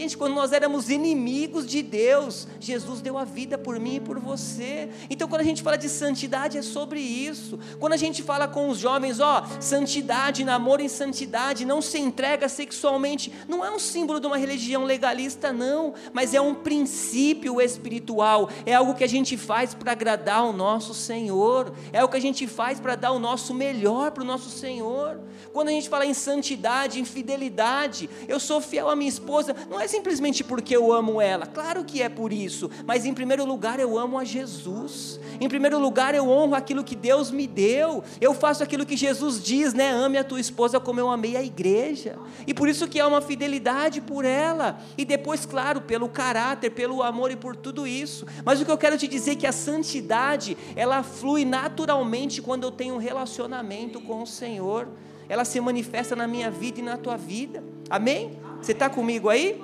Gente, 0.00 0.16
quando 0.16 0.34
nós 0.34 0.50
éramos 0.50 0.88
inimigos 0.88 1.66
de 1.66 1.82
Deus, 1.82 2.48
Jesus 2.58 3.02
deu 3.02 3.18
a 3.18 3.24
vida 3.24 3.58
por 3.58 3.78
mim 3.78 3.96
e 3.96 4.00
por 4.00 4.18
você. 4.18 4.88
Então, 5.10 5.28
quando 5.28 5.42
a 5.42 5.44
gente 5.44 5.62
fala 5.62 5.76
de 5.76 5.90
santidade, 5.90 6.56
é 6.56 6.62
sobre 6.62 6.98
isso. 6.98 7.58
Quando 7.78 7.92
a 7.92 7.98
gente 7.98 8.22
fala 8.22 8.48
com 8.48 8.70
os 8.70 8.78
jovens, 8.78 9.20
ó, 9.20 9.44
santidade, 9.60 10.42
namoro 10.42 10.80
em 10.80 10.88
santidade, 10.88 11.66
não 11.66 11.82
se 11.82 11.98
entrega 11.98 12.48
sexualmente, 12.48 13.30
não 13.46 13.62
é 13.62 13.70
um 13.70 13.78
símbolo 13.78 14.18
de 14.18 14.26
uma 14.26 14.38
religião 14.38 14.84
legalista, 14.84 15.52
não, 15.52 15.92
mas 16.14 16.32
é 16.32 16.40
um 16.40 16.54
princípio 16.54 17.60
espiritual, 17.60 18.48
é 18.64 18.72
algo 18.72 18.94
que 18.94 19.04
a 19.04 19.08
gente 19.08 19.36
faz 19.36 19.74
para 19.74 19.92
agradar 19.92 20.46
o 20.46 20.52
nosso 20.54 20.94
Senhor, 20.94 21.74
é 21.92 22.02
o 22.02 22.08
que 22.08 22.16
a 22.16 22.22
gente 22.22 22.46
faz 22.46 22.80
para 22.80 22.96
dar 22.96 23.12
o 23.12 23.18
nosso 23.18 23.52
melhor 23.52 24.12
para 24.12 24.22
o 24.22 24.26
nosso 24.26 24.48
Senhor. 24.48 25.20
Quando 25.52 25.68
a 25.68 25.72
gente 25.72 25.90
fala 25.90 26.06
em 26.06 26.14
santidade, 26.14 27.00
em 27.00 27.04
fidelidade, 27.04 28.08
eu 28.26 28.40
sou 28.40 28.62
fiel 28.62 28.88
à 28.88 28.96
minha 28.96 29.08
esposa, 29.08 29.54
não 29.68 29.78
é 29.78 29.89
simplesmente 29.90 30.44
porque 30.44 30.76
eu 30.76 30.92
amo 30.92 31.20
ela, 31.20 31.46
claro 31.46 31.84
que 31.84 32.00
é 32.00 32.08
por 32.08 32.32
isso, 32.32 32.70
mas 32.86 33.04
em 33.04 33.12
primeiro 33.12 33.44
lugar 33.44 33.80
eu 33.80 33.98
amo 33.98 34.18
a 34.18 34.24
Jesus, 34.24 35.18
em 35.40 35.48
primeiro 35.48 35.78
lugar 35.78 36.14
eu 36.14 36.28
honro 36.28 36.54
aquilo 36.54 36.84
que 36.84 36.94
Deus 36.94 37.30
me 37.30 37.46
deu, 37.46 38.02
eu 38.20 38.32
faço 38.32 38.62
aquilo 38.62 38.86
que 38.86 38.96
Jesus 38.96 39.42
diz, 39.42 39.74
né? 39.74 39.90
Ame 39.90 40.16
a 40.16 40.24
tua 40.24 40.40
esposa 40.40 40.78
como 40.78 41.00
eu 41.00 41.10
amei 41.10 41.36
a 41.36 41.42
igreja, 41.42 42.16
e 42.46 42.54
por 42.54 42.68
isso 42.68 42.86
que 42.86 43.00
há 43.00 43.06
uma 43.06 43.20
fidelidade 43.20 44.00
por 44.00 44.24
ela, 44.24 44.78
e 44.96 45.04
depois, 45.04 45.44
claro, 45.44 45.80
pelo 45.80 46.08
caráter, 46.08 46.70
pelo 46.70 47.02
amor 47.02 47.30
e 47.30 47.36
por 47.36 47.56
tudo 47.56 47.86
isso, 47.86 48.24
mas 48.44 48.60
o 48.60 48.64
que 48.64 48.70
eu 48.70 48.78
quero 48.78 48.96
te 48.96 49.08
dizer 49.08 49.32
é 49.32 49.36
que 49.36 49.46
a 49.46 49.52
santidade, 49.52 50.56
ela 50.76 51.02
flui 51.02 51.44
naturalmente 51.44 52.40
quando 52.40 52.64
eu 52.64 52.70
tenho 52.70 52.94
um 52.94 52.98
relacionamento 52.98 54.00
com 54.00 54.22
o 54.22 54.26
Senhor, 54.26 54.88
ela 55.28 55.44
se 55.44 55.60
manifesta 55.60 56.16
na 56.16 56.26
minha 56.26 56.50
vida 56.50 56.80
e 56.80 56.82
na 56.82 56.96
tua 56.96 57.16
vida, 57.16 57.62
amém? 57.88 58.38
Você 58.60 58.72
está 58.72 58.90
comigo 58.90 59.28
aí? 59.28 59.62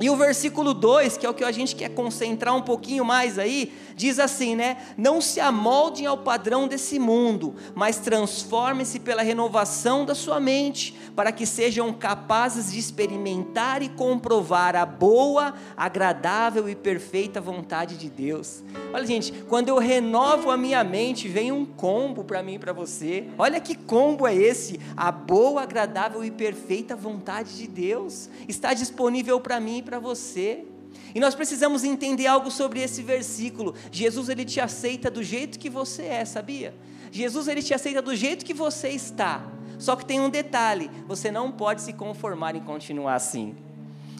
E 0.00 0.08
o 0.08 0.16
versículo 0.16 0.72
2, 0.72 1.16
que 1.16 1.26
é 1.26 1.30
o 1.30 1.34
que 1.34 1.42
a 1.42 1.50
gente 1.50 1.74
quer 1.74 1.88
concentrar 1.88 2.54
um 2.54 2.62
pouquinho 2.62 3.04
mais 3.04 3.38
aí, 3.38 3.72
diz 3.96 4.20
assim, 4.20 4.54
né? 4.54 4.76
Não 4.96 5.20
se 5.20 5.40
amoldem 5.40 6.06
ao 6.06 6.18
padrão 6.18 6.68
desse 6.68 6.98
mundo, 7.00 7.56
mas 7.74 7.98
transformem-se 7.98 9.00
pela 9.00 9.22
renovação 9.22 10.04
da 10.04 10.14
sua 10.14 10.38
mente, 10.38 10.94
para 11.16 11.32
que 11.32 11.44
sejam 11.44 11.92
capazes 11.92 12.72
de 12.72 12.78
experimentar 12.78 13.82
e 13.82 13.88
comprovar 13.88 14.76
a 14.76 14.86
boa, 14.86 15.52
agradável 15.76 16.68
e 16.68 16.76
perfeita 16.76 17.40
vontade 17.40 17.96
de 17.96 18.08
Deus. 18.08 18.62
Olha, 18.92 19.04
gente, 19.04 19.32
quando 19.48 19.68
eu 19.68 19.78
renovo 19.78 20.50
a 20.50 20.56
minha 20.56 20.84
mente, 20.84 21.26
vem 21.26 21.50
um 21.50 21.66
combo 21.66 22.22
para 22.22 22.42
mim 22.42 22.54
e 22.54 22.58
para 22.58 22.72
você. 22.72 23.26
Olha 23.36 23.60
que 23.60 23.74
combo 23.74 24.26
é 24.26 24.34
esse? 24.34 24.78
A 24.96 25.10
boa, 25.10 25.62
agradável 25.62 26.24
e 26.24 26.30
perfeita 26.30 26.94
vontade 26.94 27.56
de 27.56 27.66
Deus 27.66 28.30
está 28.46 28.72
disponível 28.72 29.40
para 29.40 29.58
mim 29.58 29.82
para 29.88 29.98
você. 29.98 30.66
E 31.14 31.18
nós 31.18 31.34
precisamos 31.34 31.82
entender 31.82 32.26
algo 32.26 32.50
sobre 32.50 32.82
esse 32.82 33.02
versículo. 33.02 33.74
Jesus 33.90 34.28
ele 34.28 34.44
te 34.44 34.60
aceita 34.60 35.10
do 35.10 35.22
jeito 35.22 35.58
que 35.58 35.70
você 35.70 36.02
é, 36.02 36.26
sabia? 36.26 36.74
Jesus 37.10 37.48
ele 37.48 37.62
te 37.62 37.72
aceita 37.72 38.02
do 38.02 38.14
jeito 38.14 38.44
que 38.44 38.52
você 38.52 38.90
está. 38.90 39.50
Só 39.78 39.96
que 39.96 40.04
tem 40.04 40.20
um 40.20 40.28
detalhe, 40.28 40.90
você 41.06 41.30
não 41.30 41.50
pode 41.50 41.80
se 41.80 41.94
conformar 41.94 42.54
em 42.54 42.60
continuar 42.60 43.14
assim. 43.14 43.56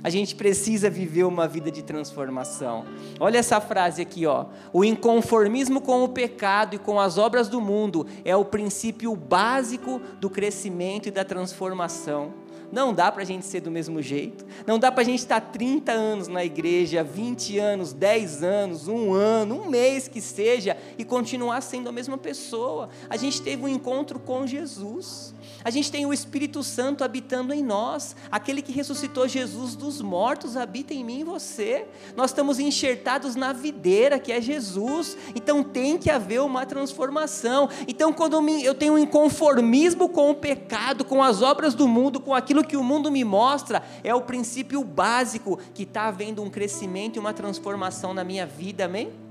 A 0.03 0.09
gente 0.09 0.35
precisa 0.35 0.89
viver 0.89 1.25
uma 1.25 1.47
vida 1.47 1.71
de 1.71 1.83
transformação. 1.83 2.87
Olha 3.21 3.37
essa 3.37 3.61
frase 3.61 4.01
aqui, 4.01 4.25
ó. 4.25 4.47
O 4.73 4.83
inconformismo 4.83 5.83
com 5.83 6.03
o 6.03 6.09
pecado 6.09 6.77
e 6.77 6.79
com 6.79 6.99
as 6.99 7.19
obras 7.19 7.47
do 7.47 7.61
mundo 7.61 8.07
é 8.25 8.35
o 8.35 8.45
princípio 8.45 9.15
básico 9.15 10.01
do 10.19 10.31
crescimento 10.31 11.09
e 11.09 11.11
da 11.11 11.27
transformação. 11.27 12.33
Não 12.71 12.93
dá 12.93 13.11
para 13.11 13.23
a 13.23 13.27
gente 13.27 13.47
ser 13.47 13.61
do 13.61 13.71
mesmo 13.71 14.03
jeito. 14.03 14.45
Não 14.67 14.79
dá 14.79 14.93
para 14.93 15.03
a 15.03 15.05
gente 15.05 15.21
estar 15.21 15.41
30 15.41 15.93
anos 15.93 16.29
na 16.29 16.45
igreja, 16.45 17.03
20 17.03 17.59
anos, 17.59 17.93
10 17.93 18.43
anos, 18.43 18.89
um 18.89 19.13
ano, 19.13 19.63
um 19.63 19.69
mês 19.69 20.07
que 20.09 20.21
seja, 20.21 20.77
e 20.99 21.05
continuar 21.05 21.61
sendo 21.61 21.89
a 21.89 21.93
mesma 21.93 22.19
pessoa. 22.19 22.89
A 23.09 23.17
gente 23.17 23.41
teve 23.41 23.65
um 23.65 23.69
encontro 23.69 24.19
com 24.19 24.47
Jesus. 24.47 25.35
A 25.65 25.71
gente 25.71 25.91
tem 25.91 26.07
o 26.07 26.13
Espírito 26.13 26.63
Santo 26.63 27.03
habitando 27.03 27.53
em 27.53 27.63
nós. 27.63 28.15
Aquele 28.31 28.63
que 28.63 28.73
ressuscitou 28.73 29.27
Jesus 29.27 29.75
dos 29.75 30.01
mortos 30.01 30.57
habita 30.57 30.95
em 30.95 31.05
mim 31.05 31.21
e 31.21 31.25
você. 31.25 31.87
Nós 32.17 32.31
estamos 32.31 32.59
enxertados 32.59 33.35
na 33.35 33.53
videira 33.53 34.19
que 34.19 34.33
é 34.33 34.41
Jesus. 34.41 35.17
Então 35.35 35.63
tem 35.63 35.99
que 35.99 36.11
haver 36.11 36.41
uma 36.41 36.65
transformação. 36.65 37.69
Então 37.87 38.13
quando 38.13 38.39
eu 38.61 38.75
tenho 38.75 38.95
um 38.95 38.99
inconformismo 38.99 40.09
com 40.09 40.31
o 40.31 40.35
pecado, 40.35 41.05
com 41.05 41.23
as 41.23 41.43
obras 41.43 41.75
do 41.75 41.89
mundo, 41.89 42.21
com 42.21 42.35
aquilo 42.35 42.65
que 42.65 42.77
o 42.77 42.85
mundo 42.85 43.11
me 43.11 43.25
mostra, 43.25 43.83
é 44.05 44.15
o 44.15 44.23
princípio 44.23 44.83
básico 44.85 45.59
que 45.75 45.83
está 45.83 46.09
havendo 46.09 46.43
um 46.43 46.51
crescimento 46.51 47.17
e 47.17 47.19
uma 47.19 47.33
transformação 47.33 48.15
na 48.15 48.25
minha 48.25 48.47
vida. 48.47 48.85
Amém? 48.85 49.28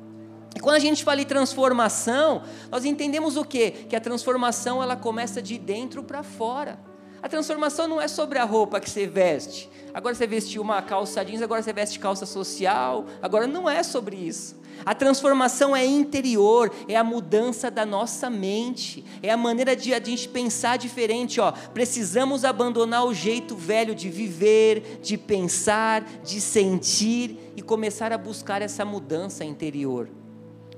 E 0.58 0.60
quando 0.60 0.74
a 0.74 0.80
gente 0.80 1.04
fala 1.04 1.22
em 1.22 1.24
transformação, 1.24 2.42
nós 2.72 2.84
entendemos 2.84 3.38
o 3.38 3.46
quê? 3.46 3.70
Que 3.88 3.96
a 3.96 4.02
transformação 4.02 4.82
ela 4.82 4.96
começa 4.96 5.40
de 5.40 5.56
dentro 5.56 6.02
para 6.02 6.24
fora. 6.24 6.80
A 7.22 7.30
transformação 7.30 7.88
não 7.88 8.02
é 8.02 8.08
sobre 8.08 8.40
a 8.40 8.44
roupa 8.44 8.80
que 8.80 8.90
você 8.90 9.06
veste. 9.06 9.70
Agora 9.94 10.16
você 10.16 10.26
vestiu 10.26 10.64
uma 10.64 10.82
calça 10.82 11.24
jeans, 11.24 11.44
agora 11.44 11.62
você 11.62 11.72
veste 11.72 12.00
calça 12.00 12.26
social. 12.26 13.06
Agora 13.22 13.46
não 13.46 13.70
é 13.70 13.84
sobre 13.84 14.16
isso. 14.16 14.60
A 14.84 14.96
transformação 14.96 15.76
é 15.76 15.86
interior, 15.86 16.74
é 16.88 16.96
a 16.96 17.04
mudança 17.04 17.70
da 17.70 17.86
nossa 17.86 18.28
mente, 18.28 19.06
é 19.22 19.30
a 19.30 19.38
maneira 19.38 19.76
de 19.76 19.94
a 19.94 20.04
gente 20.04 20.28
pensar 20.28 20.80
diferente. 20.80 21.40
Ó, 21.40 21.52
precisamos 21.52 22.44
abandonar 22.44 23.06
o 23.06 23.14
jeito 23.14 23.56
velho 23.56 23.94
de 23.94 24.10
viver, 24.10 25.02
de 25.04 25.20
pensar, 25.20 26.04
de 26.24 26.42
sentir 26.42 27.54
e 27.56 27.62
começar 27.62 28.12
a 28.12 28.18
buscar 28.18 28.64
essa 28.64 28.84
mudança 28.84 29.46
interior. 29.46 30.10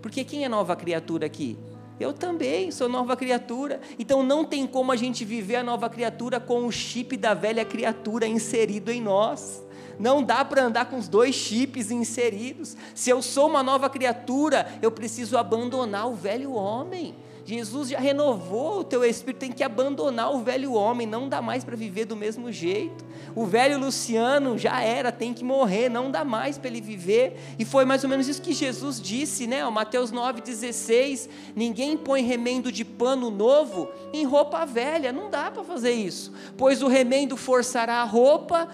Porque 0.01 0.23
quem 0.23 0.45
é 0.45 0.49
nova 0.49 0.75
criatura 0.75 1.25
aqui? 1.25 1.57
Eu 1.99 2.13
também 2.13 2.71
sou 2.71 2.87
nova 2.87 3.17
criatura. 3.17 3.81
Então 3.97 4.23
não 4.23 4.45
tem 4.45 4.65
como 4.65 4.91
a 4.91 4.95
gente 4.95 5.25
viver 5.25 5.57
a 5.57 5.63
nova 5.63 5.89
criatura 5.89 6.39
com 6.39 6.65
o 6.65 6.71
chip 6.71 7.17
da 7.17 7.33
velha 7.33 7.65
criatura 7.65 8.25
inserido 8.25 8.89
em 8.89 9.01
nós. 9.01 9.61
Não 9.99 10.23
dá 10.23 10.45
para 10.45 10.63
andar 10.63 10.85
com 10.85 10.97
os 10.97 11.09
dois 11.09 11.35
chips 11.35 11.91
inseridos. 11.91 12.77
Se 12.95 13.09
eu 13.09 13.21
sou 13.21 13.49
uma 13.49 13.61
nova 13.61 13.89
criatura, 13.89 14.65
eu 14.81 14.89
preciso 14.89 15.37
abandonar 15.37 16.07
o 16.07 16.15
velho 16.15 16.53
homem. 16.53 17.15
Jesus 17.49 17.89
já 17.89 17.99
renovou 17.99 18.81
o 18.81 18.83
teu 18.83 19.03
espírito, 19.03 19.39
tem 19.39 19.51
que 19.51 19.63
abandonar 19.63 20.31
o 20.31 20.43
velho 20.43 20.73
homem, 20.73 21.07
não 21.07 21.27
dá 21.27 21.41
mais 21.41 21.63
para 21.63 21.75
viver 21.75 22.05
do 22.05 22.15
mesmo 22.15 22.51
jeito. 22.51 23.03
O 23.35 23.43
velho 23.43 23.79
Luciano 23.79 24.55
já 24.55 24.83
era, 24.83 25.11
tem 25.11 25.33
que 25.33 25.43
morrer, 25.43 25.89
não 25.89 26.11
dá 26.11 26.23
mais 26.23 26.59
para 26.59 26.67
ele 26.67 26.79
viver. 26.79 27.39
E 27.57 27.65
foi 27.65 27.85
mais 27.85 28.03
ou 28.03 28.09
menos 28.09 28.27
isso 28.27 28.39
que 28.39 28.53
Jesus 28.53 29.01
disse, 29.01 29.47
né? 29.47 29.65
O 29.65 29.71
Mateus 29.71 30.11
9,16: 30.11 31.27
ninguém 31.55 31.97
põe 31.97 32.21
remendo 32.21 32.71
de 32.71 32.85
pano 32.85 33.31
novo 33.31 33.89
em 34.13 34.25
roupa 34.25 34.63
velha, 34.63 35.11
não 35.11 35.31
dá 35.31 35.49
para 35.49 35.63
fazer 35.63 35.93
isso, 35.93 36.31
pois 36.55 36.83
o 36.83 36.87
remendo 36.87 37.35
forçará 37.35 37.95
a 37.95 38.03
roupa, 38.03 38.67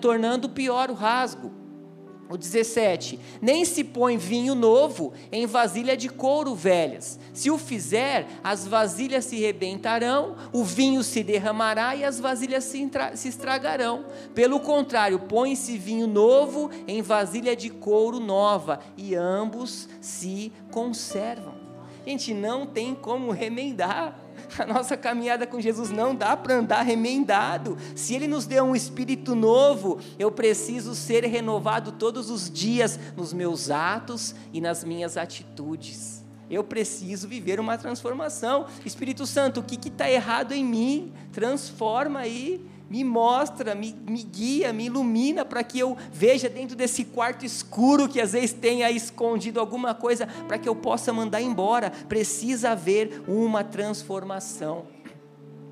tornando 0.00 0.48
pior 0.48 0.90
o 0.90 0.94
rasgo. 0.94 1.59
O 2.30 2.38
17: 2.38 3.18
Nem 3.42 3.64
se 3.64 3.82
põe 3.82 4.16
vinho 4.16 4.54
novo 4.54 5.12
em 5.32 5.46
vasilha 5.46 5.96
de 5.96 6.08
couro 6.08 6.54
velhas. 6.54 7.18
Se 7.34 7.50
o 7.50 7.58
fizer, 7.58 8.28
as 8.44 8.68
vasilhas 8.68 9.24
se 9.24 9.36
rebentarão, 9.40 10.36
o 10.52 10.62
vinho 10.62 11.02
se 11.02 11.24
derramará 11.24 11.96
e 11.96 12.04
as 12.04 12.20
vasilhas 12.20 12.62
se, 12.62 12.88
se 13.14 13.28
estragarão. 13.28 14.04
Pelo 14.32 14.60
contrário, 14.60 15.18
põe-se 15.18 15.76
vinho 15.76 16.06
novo 16.06 16.70
em 16.86 17.02
vasilha 17.02 17.56
de 17.56 17.68
couro 17.68 18.20
nova, 18.20 18.78
e 18.96 19.16
ambos 19.16 19.88
se 20.00 20.52
conservam. 20.70 21.54
Gente, 22.06 22.32
não 22.32 22.64
tem 22.64 22.94
como 22.94 23.32
remendar. 23.32 24.16
A 24.58 24.66
nossa 24.66 24.96
caminhada 24.96 25.46
com 25.46 25.60
Jesus 25.60 25.90
não 25.90 26.14
dá 26.14 26.36
para 26.36 26.56
andar 26.56 26.82
remendado. 26.82 27.76
Se 27.94 28.14
Ele 28.14 28.26
nos 28.26 28.46
deu 28.46 28.64
um 28.64 28.74
espírito 28.74 29.34
novo, 29.34 29.98
eu 30.18 30.30
preciso 30.30 30.94
ser 30.94 31.24
renovado 31.24 31.92
todos 31.92 32.30
os 32.30 32.50
dias 32.50 32.98
nos 33.16 33.32
meus 33.32 33.70
atos 33.70 34.34
e 34.52 34.60
nas 34.60 34.84
minhas 34.84 35.16
atitudes. 35.16 36.24
Eu 36.50 36.64
preciso 36.64 37.28
viver 37.28 37.60
uma 37.60 37.78
transformação. 37.78 38.66
Espírito 38.84 39.24
Santo, 39.24 39.60
o 39.60 39.62
que 39.62 39.88
está 39.88 40.10
errado 40.10 40.52
em 40.52 40.64
mim? 40.64 41.12
Transforma 41.32 42.20
aí 42.20 42.60
me 42.90 43.04
mostra, 43.04 43.72
me, 43.72 43.94
me 44.04 44.24
guia, 44.24 44.72
me 44.72 44.86
ilumina 44.86 45.44
para 45.44 45.62
que 45.62 45.78
eu 45.78 45.96
veja 46.12 46.48
dentro 46.48 46.74
desse 46.74 47.04
quarto 47.04 47.46
escuro 47.46 48.08
que 48.08 48.20
às 48.20 48.32
vezes 48.32 48.52
tenha 48.52 48.90
escondido 48.90 49.60
alguma 49.60 49.94
coisa 49.94 50.26
para 50.48 50.58
que 50.58 50.68
eu 50.68 50.74
possa 50.74 51.12
mandar 51.12 51.40
embora. 51.40 51.90
Precisa 52.08 52.70
haver 52.70 53.22
uma 53.28 53.62
transformação. 53.62 54.86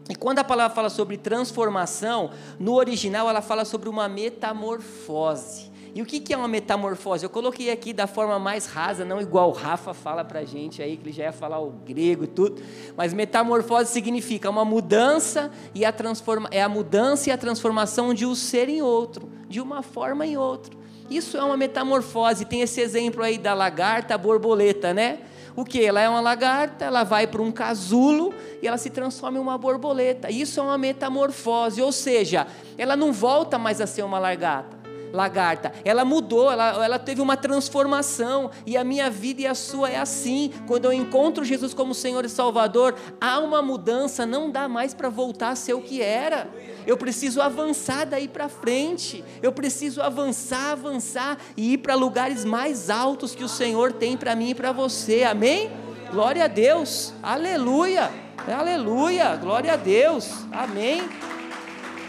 E 0.08 0.14
quando 0.14 0.38
a 0.38 0.44
palavra 0.44 0.74
fala 0.74 0.88
sobre 0.88 1.16
transformação, 1.16 2.30
no 2.58 2.74
original 2.74 3.28
ela 3.28 3.42
fala 3.42 3.64
sobre 3.64 3.88
uma 3.88 4.08
metamorfose. 4.08 5.72
E 5.94 6.02
o 6.02 6.06
que 6.06 6.32
é 6.32 6.36
uma 6.36 6.48
metamorfose? 6.48 7.24
Eu 7.24 7.30
coloquei 7.30 7.70
aqui 7.70 7.92
da 7.92 8.06
forma 8.06 8.38
mais 8.38 8.66
rasa, 8.66 9.04
não 9.04 9.20
igual 9.20 9.50
o 9.50 9.52
Rafa 9.52 9.94
fala 9.94 10.24
para 10.24 10.40
a 10.40 10.44
gente 10.44 10.82
aí, 10.82 10.96
que 10.96 11.04
ele 11.04 11.12
já 11.12 11.24
ia 11.24 11.32
falar 11.32 11.58
o 11.58 11.70
grego 11.70 12.24
e 12.24 12.26
tudo. 12.26 12.62
Mas 12.96 13.12
metamorfose 13.12 13.90
significa 13.90 14.50
uma 14.50 14.64
mudança 14.64 15.50
e 15.74 15.84
a 15.84 15.92
transforma, 15.92 16.48
é 16.52 16.62
a 16.62 16.68
mudança 16.68 17.30
e 17.30 17.32
a 17.32 17.38
transformação 17.38 18.12
de 18.12 18.26
um 18.26 18.34
ser 18.34 18.68
em 18.68 18.82
outro, 18.82 19.28
de 19.48 19.60
uma 19.60 19.82
forma 19.82 20.26
em 20.26 20.36
outro. 20.36 20.78
Isso 21.10 21.36
é 21.36 21.42
uma 21.42 21.56
metamorfose. 21.56 22.44
Tem 22.44 22.60
esse 22.60 22.80
exemplo 22.80 23.22
aí 23.22 23.38
da 23.38 23.54
lagarta 23.54 24.16
borboleta, 24.18 24.92
né? 24.92 25.20
O 25.56 25.64
que? 25.64 25.84
Ela 25.84 26.00
é 26.00 26.08
uma 26.08 26.20
lagarta, 26.20 26.84
ela 26.84 27.02
vai 27.02 27.26
para 27.26 27.42
um 27.42 27.50
casulo 27.50 28.32
e 28.62 28.68
ela 28.68 28.78
se 28.78 28.90
transforma 28.90 29.38
em 29.38 29.40
uma 29.40 29.58
borboleta. 29.58 30.30
Isso 30.30 30.60
é 30.60 30.62
uma 30.62 30.78
metamorfose, 30.78 31.82
ou 31.82 31.90
seja, 31.90 32.46
ela 32.76 32.94
não 32.94 33.12
volta 33.12 33.58
mais 33.58 33.80
a 33.80 33.86
ser 33.86 34.04
uma 34.04 34.20
lagarta 34.20 34.77
lagarta. 35.12 35.72
Ela 35.84 36.04
mudou, 36.04 36.50
ela, 36.50 36.84
ela 36.84 36.98
teve 36.98 37.20
uma 37.20 37.36
transformação. 37.36 38.50
E 38.66 38.76
a 38.76 38.84
minha 38.84 39.10
vida 39.10 39.42
e 39.42 39.46
a 39.46 39.54
sua 39.54 39.90
é 39.90 39.98
assim. 39.98 40.52
Quando 40.66 40.86
eu 40.86 40.92
encontro 40.92 41.44
Jesus 41.44 41.74
como 41.74 41.94
Senhor 41.94 42.24
e 42.24 42.28
Salvador, 42.28 42.94
há 43.20 43.38
uma 43.38 43.62
mudança, 43.62 44.26
não 44.26 44.50
dá 44.50 44.68
mais 44.68 44.94
para 44.94 45.08
voltar 45.08 45.50
a 45.50 45.56
ser 45.56 45.74
o 45.74 45.80
que 45.80 46.02
era. 46.02 46.48
Eu 46.86 46.96
preciso 46.96 47.40
avançar 47.42 48.06
daí 48.06 48.28
para 48.28 48.48
frente. 48.48 49.24
Eu 49.42 49.52
preciso 49.52 50.00
avançar, 50.00 50.72
avançar 50.72 51.38
e 51.56 51.74
ir 51.74 51.78
para 51.78 51.94
lugares 51.94 52.44
mais 52.44 52.88
altos 52.88 53.34
que 53.34 53.44
o 53.44 53.48
Senhor 53.48 53.92
tem 53.92 54.16
para 54.16 54.34
mim 54.34 54.50
e 54.50 54.54
para 54.54 54.72
você. 54.72 55.24
Amém? 55.24 55.70
Glória 56.10 56.44
a 56.44 56.48
Deus. 56.48 57.12
Aleluia. 57.22 58.10
Aleluia. 58.46 59.36
Glória 59.36 59.74
a 59.74 59.76
Deus. 59.76 60.30
Amém. 60.50 61.02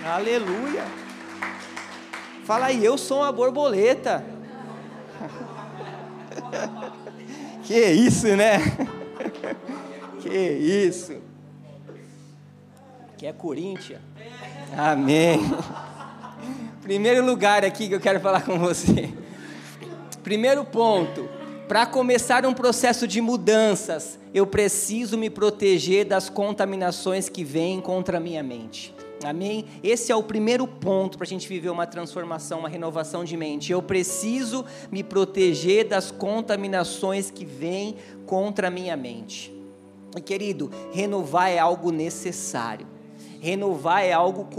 Aleluia. 0.05 0.98
Fala 2.49 2.65
aí, 2.65 2.83
eu 2.83 2.97
sou 2.97 3.19
uma 3.19 3.31
borboleta. 3.31 4.25
que 7.61 7.79
isso, 7.79 8.25
né? 8.35 8.57
que 10.19 10.35
isso. 10.35 11.21
Que 13.15 13.27
é 13.27 13.33
Corinthians. 13.33 14.01
Amém. 14.75 15.41
Primeiro 16.81 17.23
lugar 17.23 17.63
aqui 17.63 17.87
que 17.87 17.93
eu 17.93 17.99
quero 17.99 18.19
falar 18.19 18.41
com 18.41 18.57
você. 18.57 19.13
Primeiro 20.23 20.65
ponto, 20.65 21.29
para 21.67 21.85
começar 21.85 22.47
um 22.47 22.53
processo 22.55 23.07
de 23.07 23.21
mudanças, 23.21 24.17
eu 24.33 24.47
preciso 24.47 25.19
me 25.19 25.29
proteger 25.29 26.03
das 26.03 26.31
contaminações 26.31 27.29
que 27.29 27.43
vêm 27.43 27.79
contra 27.79 28.17
a 28.17 28.19
minha 28.19 28.41
mente. 28.41 28.91
Amém? 29.23 29.65
Esse 29.83 30.11
é 30.11 30.15
o 30.15 30.23
primeiro 30.23 30.67
ponto 30.67 31.17
para 31.17 31.25
a 31.25 31.27
gente 31.27 31.47
viver 31.47 31.69
uma 31.69 31.85
transformação, 31.85 32.59
uma 32.59 32.69
renovação 32.69 33.23
de 33.23 33.35
mente. 33.35 33.71
Eu 33.71 33.81
preciso 33.81 34.65
me 34.91 35.03
proteger 35.03 35.87
das 35.87 36.09
contaminações 36.11 37.29
que 37.29 37.45
vêm 37.45 37.95
contra 38.25 38.67
a 38.67 38.71
minha 38.71 38.95
mente. 38.95 39.53
E 40.15 40.21
querido, 40.21 40.71
renovar 40.91 41.49
é 41.49 41.59
algo 41.59 41.91
necessário. 41.91 42.87
Renovar 43.41 44.03
é 44.03 44.11
algo 44.11 44.49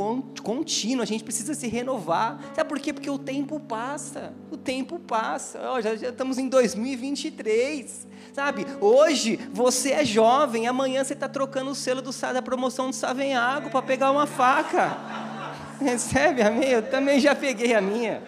contínuo, 0.43 1.03
a 1.03 1.07
gente 1.07 1.23
precisa 1.23 1.55
se 1.55 1.69
renovar. 1.69 2.41
Sabe 2.55 2.69
por 2.69 2.79
quê? 2.79 2.93
Porque 2.93 3.11
o 3.11 3.19
tempo 3.19 3.61
passa. 3.61 4.33
O 4.51 4.57
tempo 4.57 4.99
passa. 4.99 5.61
Oh, 5.73 5.81
já, 5.83 5.95
já 5.97 6.09
estamos 6.09 6.39
em 6.39 6.49
2023. 6.49 8.09
Sabe, 8.33 8.67
hoje 8.81 9.39
você 9.53 9.91
é 9.91 10.05
jovem, 10.05 10.67
amanhã 10.67 11.05
você 11.05 11.15
está 11.15 11.29
trocando 11.29 11.73
o 11.73 11.75
selo 11.75 12.01
do, 12.01 12.11
da 12.11 12.41
promoção 12.41 12.89
do 12.89 12.95
Savenhago 12.95 13.71
para 13.71 13.83
pegar 13.83 14.11
uma 14.11 14.27
faca. 14.27 14.97
Recebe 15.81 16.43
a 16.43 16.51
minha? 16.51 16.69
Eu 16.69 16.83
também 16.83 17.19
já 17.21 17.35
peguei 17.35 17.75
a 17.75 17.81
minha. 17.81 18.23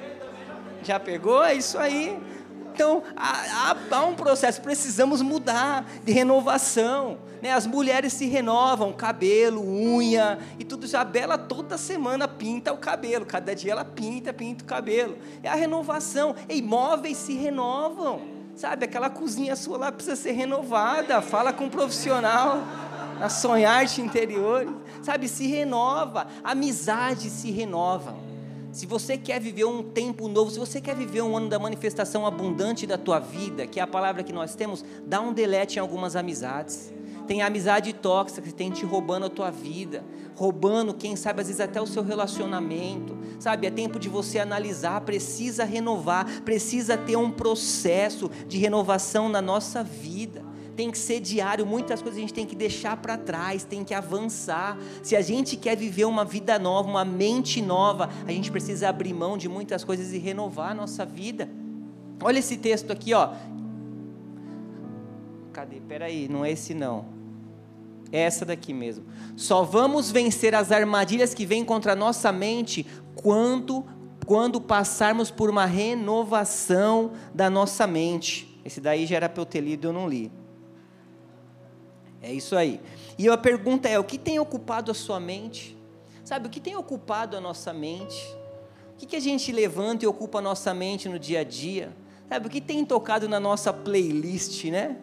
Já 0.83 0.99
pegou? 0.99 1.43
É 1.45 1.55
isso 1.55 1.79
aí. 1.79 2.19
Então, 2.75 3.03
há, 3.15 3.77
há, 3.91 4.05
um 4.05 4.15
processo, 4.15 4.61
precisamos 4.63 5.21
mudar 5.21 5.85
de 6.05 6.13
renovação. 6.13 7.19
Né? 7.43 7.53
As 7.53 7.67
mulheres 7.67 8.13
se 8.15 8.27
renovam, 8.27 8.93
cabelo, 8.93 9.63
unha 9.63 10.39
e 10.59 10.65
tudo. 10.65 10.87
A 10.97 11.05
Bela 11.05 11.37
toda 11.37 11.77
semana 11.77 12.27
pinta 12.27 12.73
o 12.73 12.79
cabelo, 12.79 13.27
cada 13.27 13.55
dia 13.55 13.73
ela 13.73 13.85
pinta, 13.85 14.33
pinta 14.33 14.65
o 14.65 14.67
cabelo. 14.67 15.19
É 15.43 15.49
a 15.49 15.55
renovação. 15.55 16.35
E 16.49 16.57
imóveis 16.57 17.19
se 17.19 17.35
renovam. 17.35 18.21
Sabe, 18.55 18.85
aquela 18.85 19.09
cozinha 19.09 19.57
sua 19.57 19.79
lá 19.79 19.93
precisa 19.93 20.17
ser 20.17 20.33
renovada. 20.33 21.21
Fala 21.21 21.53
com 21.53 21.65
um 21.65 21.71
profissional. 21.71 22.63
A 23.21 23.29
sonhar-te 23.29 24.01
interior. 24.01 24.67
Sabe, 25.03 25.29
se 25.29 25.47
renova. 25.47 26.27
Amizades 26.43 27.33
se 27.33 27.51
renovam. 27.51 28.32
Se 28.73 28.87
você 28.87 29.19
quer 29.19 29.39
viver 29.39 29.67
um 29.67 29.83
tempo 29.83 30.27
novo, 30.29 30.51
se 30.51 30.59
você 30.59 30.81
quer 30.81 30.97
viver 30.97 31.21
um 31.21 31.37
ano 31.37 31.51
da 31.51 31.59
manifestação 31.59 32.27
abundante 32.27 32.87
da 32.87 32.97
tua 32.97 33.19
vida, 33.19 33.67
que 33.67 33.79
é 33.79 33.83
a 33.83 33.87
palavra 33.87 34.23
que 34.23 34.33
nós 34.33 34.55
temos, 34.55 34.83
dá 35.07 35.21
um 35.21 35.31
delete 35.31 35.77
em 35.77 35.79
algumas 35.79 36.17
amizades. 36.17 36.91
Tem 37.27 37.43
amizade 37.43 37.93
tóxica 37.93 38.41
que 38.41 38.53
tem 38.53 38.71
te 38.71 38.87
roubando 38.87 39.27
a 39.27 39.29
tua 39.29 39.51
vida, 39.51 40.03
roubando, 40.35 40.95
quem 40.95 41.17
sabe, 41.17 41.43
às 41.43 41.49
vezes 41.49 41.61
até 41.61 41.83
o 41.83 41.87
seu 41.87 42.03
relacionamento. 42.03 43.15
Sabe, 43.39 43.67
é 43.67 43.71
tempo 43.71 43.99
de 43.99 44.09
você 44.09 44.39
analisar, 44.39 45.03
precisa 45.03 45.65
renovar, 45.65 46.41
precisa 46.41 46.97
ter 46.97 47.17
um 47.17 47.31
processo 47.31 48.31
de 48.49 48.57
renovação 48.57 49.29
na 49.29 49.43
nossa 49.43 49.85
vida 49.85 50.52
tem 50.77 50.91
que 50.91 50.99
ser 50.99 51.21
diário, 51.21 51.67
muitas 51.67 52.01
coisas 52.01 52.19
a 52.19 52.21
gente 52.21 52.35
tem 52.35 52.47
que 52.47 52.57
deixar 52.57 52.97
para 52.97 53.17
trás, 53.17 53.65
tem 53.65 53.85
que 53.85 53.95
avançar. 53.95 54.79
Se 55.03 55.15
a 55.15 55.21
gente 55.21 55.57
quer 55.57 55.77
viver 55.77 56.05
uma 56.05 56.25
vida 56.25 56.59
nova, 56.59 56.89
uma 56.89 57.05
mente 57.05 57.61
nova, 57.61 58.09
a 58.27 58.33
gente 58.33 58.51
precisa 58.51 58.89
abrir 58.89 59.13
mão 59.13 59.37
de 59.37 59.49
muitas 59.49 59.85
coisas 59.85 60.13
e 60.13 60.19
renovar 60.19 60.71
a 60.71 60.75
nossa 60.75 61.05
vida. 61.05 61.49
Olha 62.23 62.39
esse 62.39 62.57
texto 62.57 62.91
aqui, 62.91 63.13
ó. 63.13 63.35
Cadê? 65.53 65.81
Peraí, 65.81 66.29
não 66.29 66.45
é 66.45 66.53
esse 66.53 66.73
não. 66.73 67.05
É 68.11 68.21
essa 68.21 68.45
daqui 68.45 68.73
mesmo. 68.73 69.05
Só 69.37 69.63
vamos 69.63 70.11
vencer 70.11 70.55
as 70.55 70.71
armadilhas 70.71 71.35
que 71.35 71.47
vêm 71.47 71.65
contra 71.65 71.93
a 71.93 71.97
nossa 71.97 72.31
mente 72.31 72.87
quando, 73.15 73.85
quando 74.27 74.61
passarmos 74.61 75.31
por 75.31 75.51
uma 75.51 75.67
renovação 75.67 77.13
da 77.35 77.51
nossa 77.51 77.87
mente. 77.87 78.61
Esse 78.65 78.81
daí 78.81 79.07
já 79.07 79.17
era 79.17 79.29
para 79.29 79.41
eu 79.41 79.47
ter 79.47 79.61
lido, 79.61 79.89
eu 79.89 79.93
não 79.93 80.09
li. 80.09 80.31
É 82.23 82.33
isso 82.33 82.55
aí. 82.57 82.81
E 83.19 83.29
a 83.29 83.37
pergunta 83.37 83.89
é: 83.89 83.99
o 83.99 84.05
que 84.05 84.17
tem 84.17 84.39
ocupado 84.39 84.91
a 84.91 84.95
sua 84.95 85.19
mente? 85.19 85.77
Sabe, 86.25 86.47
o 86.47 86.51
que 86.51 86.61
tem 86.61 86.77
ocupado 86.77 87.37
a 87.37 87.41
nossa 87.41 87.73
mente? 87.73 88.37
O 88.95 88.97
que, 88.99 89.07
que 89.07 89.17
a 89.17 89.21
gente 89.21 89.51
levanta 89.51 90.05
e 90.05 90.09
ocupa 90.09 90.39
a 90.39 90.43
nossa 90.43 90.73
mente 90.73 91.09
no 91.09 91.19
dia 91.19 91.41
a 91.41 91.45
dia? 91.45 91.95
Sabe, 92.29 92.47
o 92.47 92.51
que 92.51 92.61
tem 92.61 92.85
tocado 92.85 93.29
na 93.29 93.41
nossa 93.41 93.73
playlist, 93.73 94.65
né? 94.67 94.97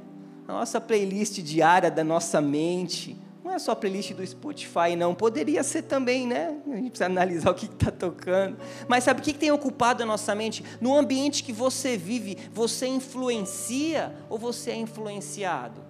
Na 0.47 0.53
nossa 0.53 0.79
playlist 0.79 1.39
diária 1.41 1.91
da 1.91 2.03
nossa 2.03 2.39
mente. 2.39 3.17
Não 3.43 3.51
é 3.51 3.59
só 3.59 3.73
a 3.73 3.75
playlist 3.75 4.13
do 4.13 4.25
Spotify, 4.25 4.95
não. 4.97 5.13
Poderia 5.13 5.63
ser 5.63 5.83
também, 5.83 6.25
né? 6.25 6.57
A 6.65 6.75
gente 6.75 6.89
precisa 6.91 7.05
analisar 7.07 7.51
o 7.51 7.53
que 7.53 7.65
está 7.65 7.91
tocando. 7.91 8.57
Mas 8.87 9.03
sabe 9.03 9.19
o 9.19 9.23
que 9.23 9.33
tem 9.33 9.51
ocupado 9.51 10.03
a 10.03 10.05
nossa 10.05 10.33
mente? 10.33 10.63
No 10.79 10.95
ambiente 10.95 11.43
que 11.43 11.51
você 11.51 11.97
vive, 11.97 12.37
você 12.53 12.87
influencia 12.87 14.15
ou 14.29 14.37
você 14.37 14.71
é 14.71 14.75
influenciado? 14.75 15.88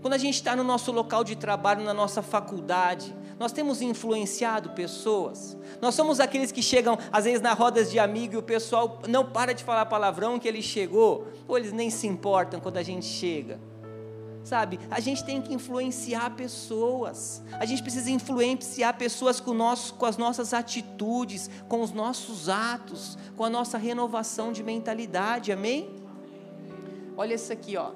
Quando 0.00 0.14
a 0.14 0.18
gente 0.18 0.34
está 0.34 0.54
no 0.54 0.62
nosso 0.62 0.92
local 0.92 1.24
de 1.24 1.36
trabalho, 1.36 1.82
na 1.82 1.94
nossa 1.94 2.22
faculdade, 2.22 3.14
nós 3.38 3.52
temos 3.52 3.82
influenciado 3.82 4.70
pessoas. 4.70 5.56
Nós 5.80 5.94
somos 5.94 6.20
aqueles 6.20 6.50
que 6.50 6.62
chegam, 6.62 6.98
às 7.12 7.24
vezes, 7.24 7.40
na 7.40 7.52
rodas 7.52 7.90
de 7.90 7.98
amigo 7.98 8.34
e 8.34 8.36
o 8.36 8.42
pessoal 8.42 9.00
não 9.08 9.24
para 9.24 9.52
de 9.52 9.62
falar 9.62 9.86
palavrão 9.86 10.38
que 10.38 10.48
ele 10.48 10.62
chegou, 10.62 11.28
ou 11.46 11.58
eles 11.58 11.72
nem 11.72 11.90
se 11.90 12.06
importam 12.06 12.60
quando 12.60 12.78
a 12.78 12.82
gente 12.82 13.04
chega. 13.04 13.60
Sabe, 14.42 14.78
a 14.92 15.00
gente 15.00 15.24
tem 15.24 15.42
que 15.42 15.52
influenciar 15.52 16.30
pessoas. 16.36 17.42
A 17.58 17.66
gente 17.66 17.82
precisa 17.82 18.08
influenciar 18.08 18.92
pessoas 18.92 19.40
com, 19.40 19.52
nosso, 19.52 19.94
com 19.94 20.06
as 20.06 20.16
nossas 20.16 20.54
atitudes, 20.54 21.50
com 21.68 21.82
os 21.82 21.90
nossos 21.90 22.48
atos, 22.48 23.18
com 23.36 23.42
a 23.42 23.50
nossa 23.50 23.76
renovação 23.76 24.52
de 24.52 24.62
mentalidade. 24.62 25.50
Amém? 25.50 25.90
Olha 27.16 27.34
isso 27.34 27.52
aqui, 27.52 27.76
ó. 27.76 27.90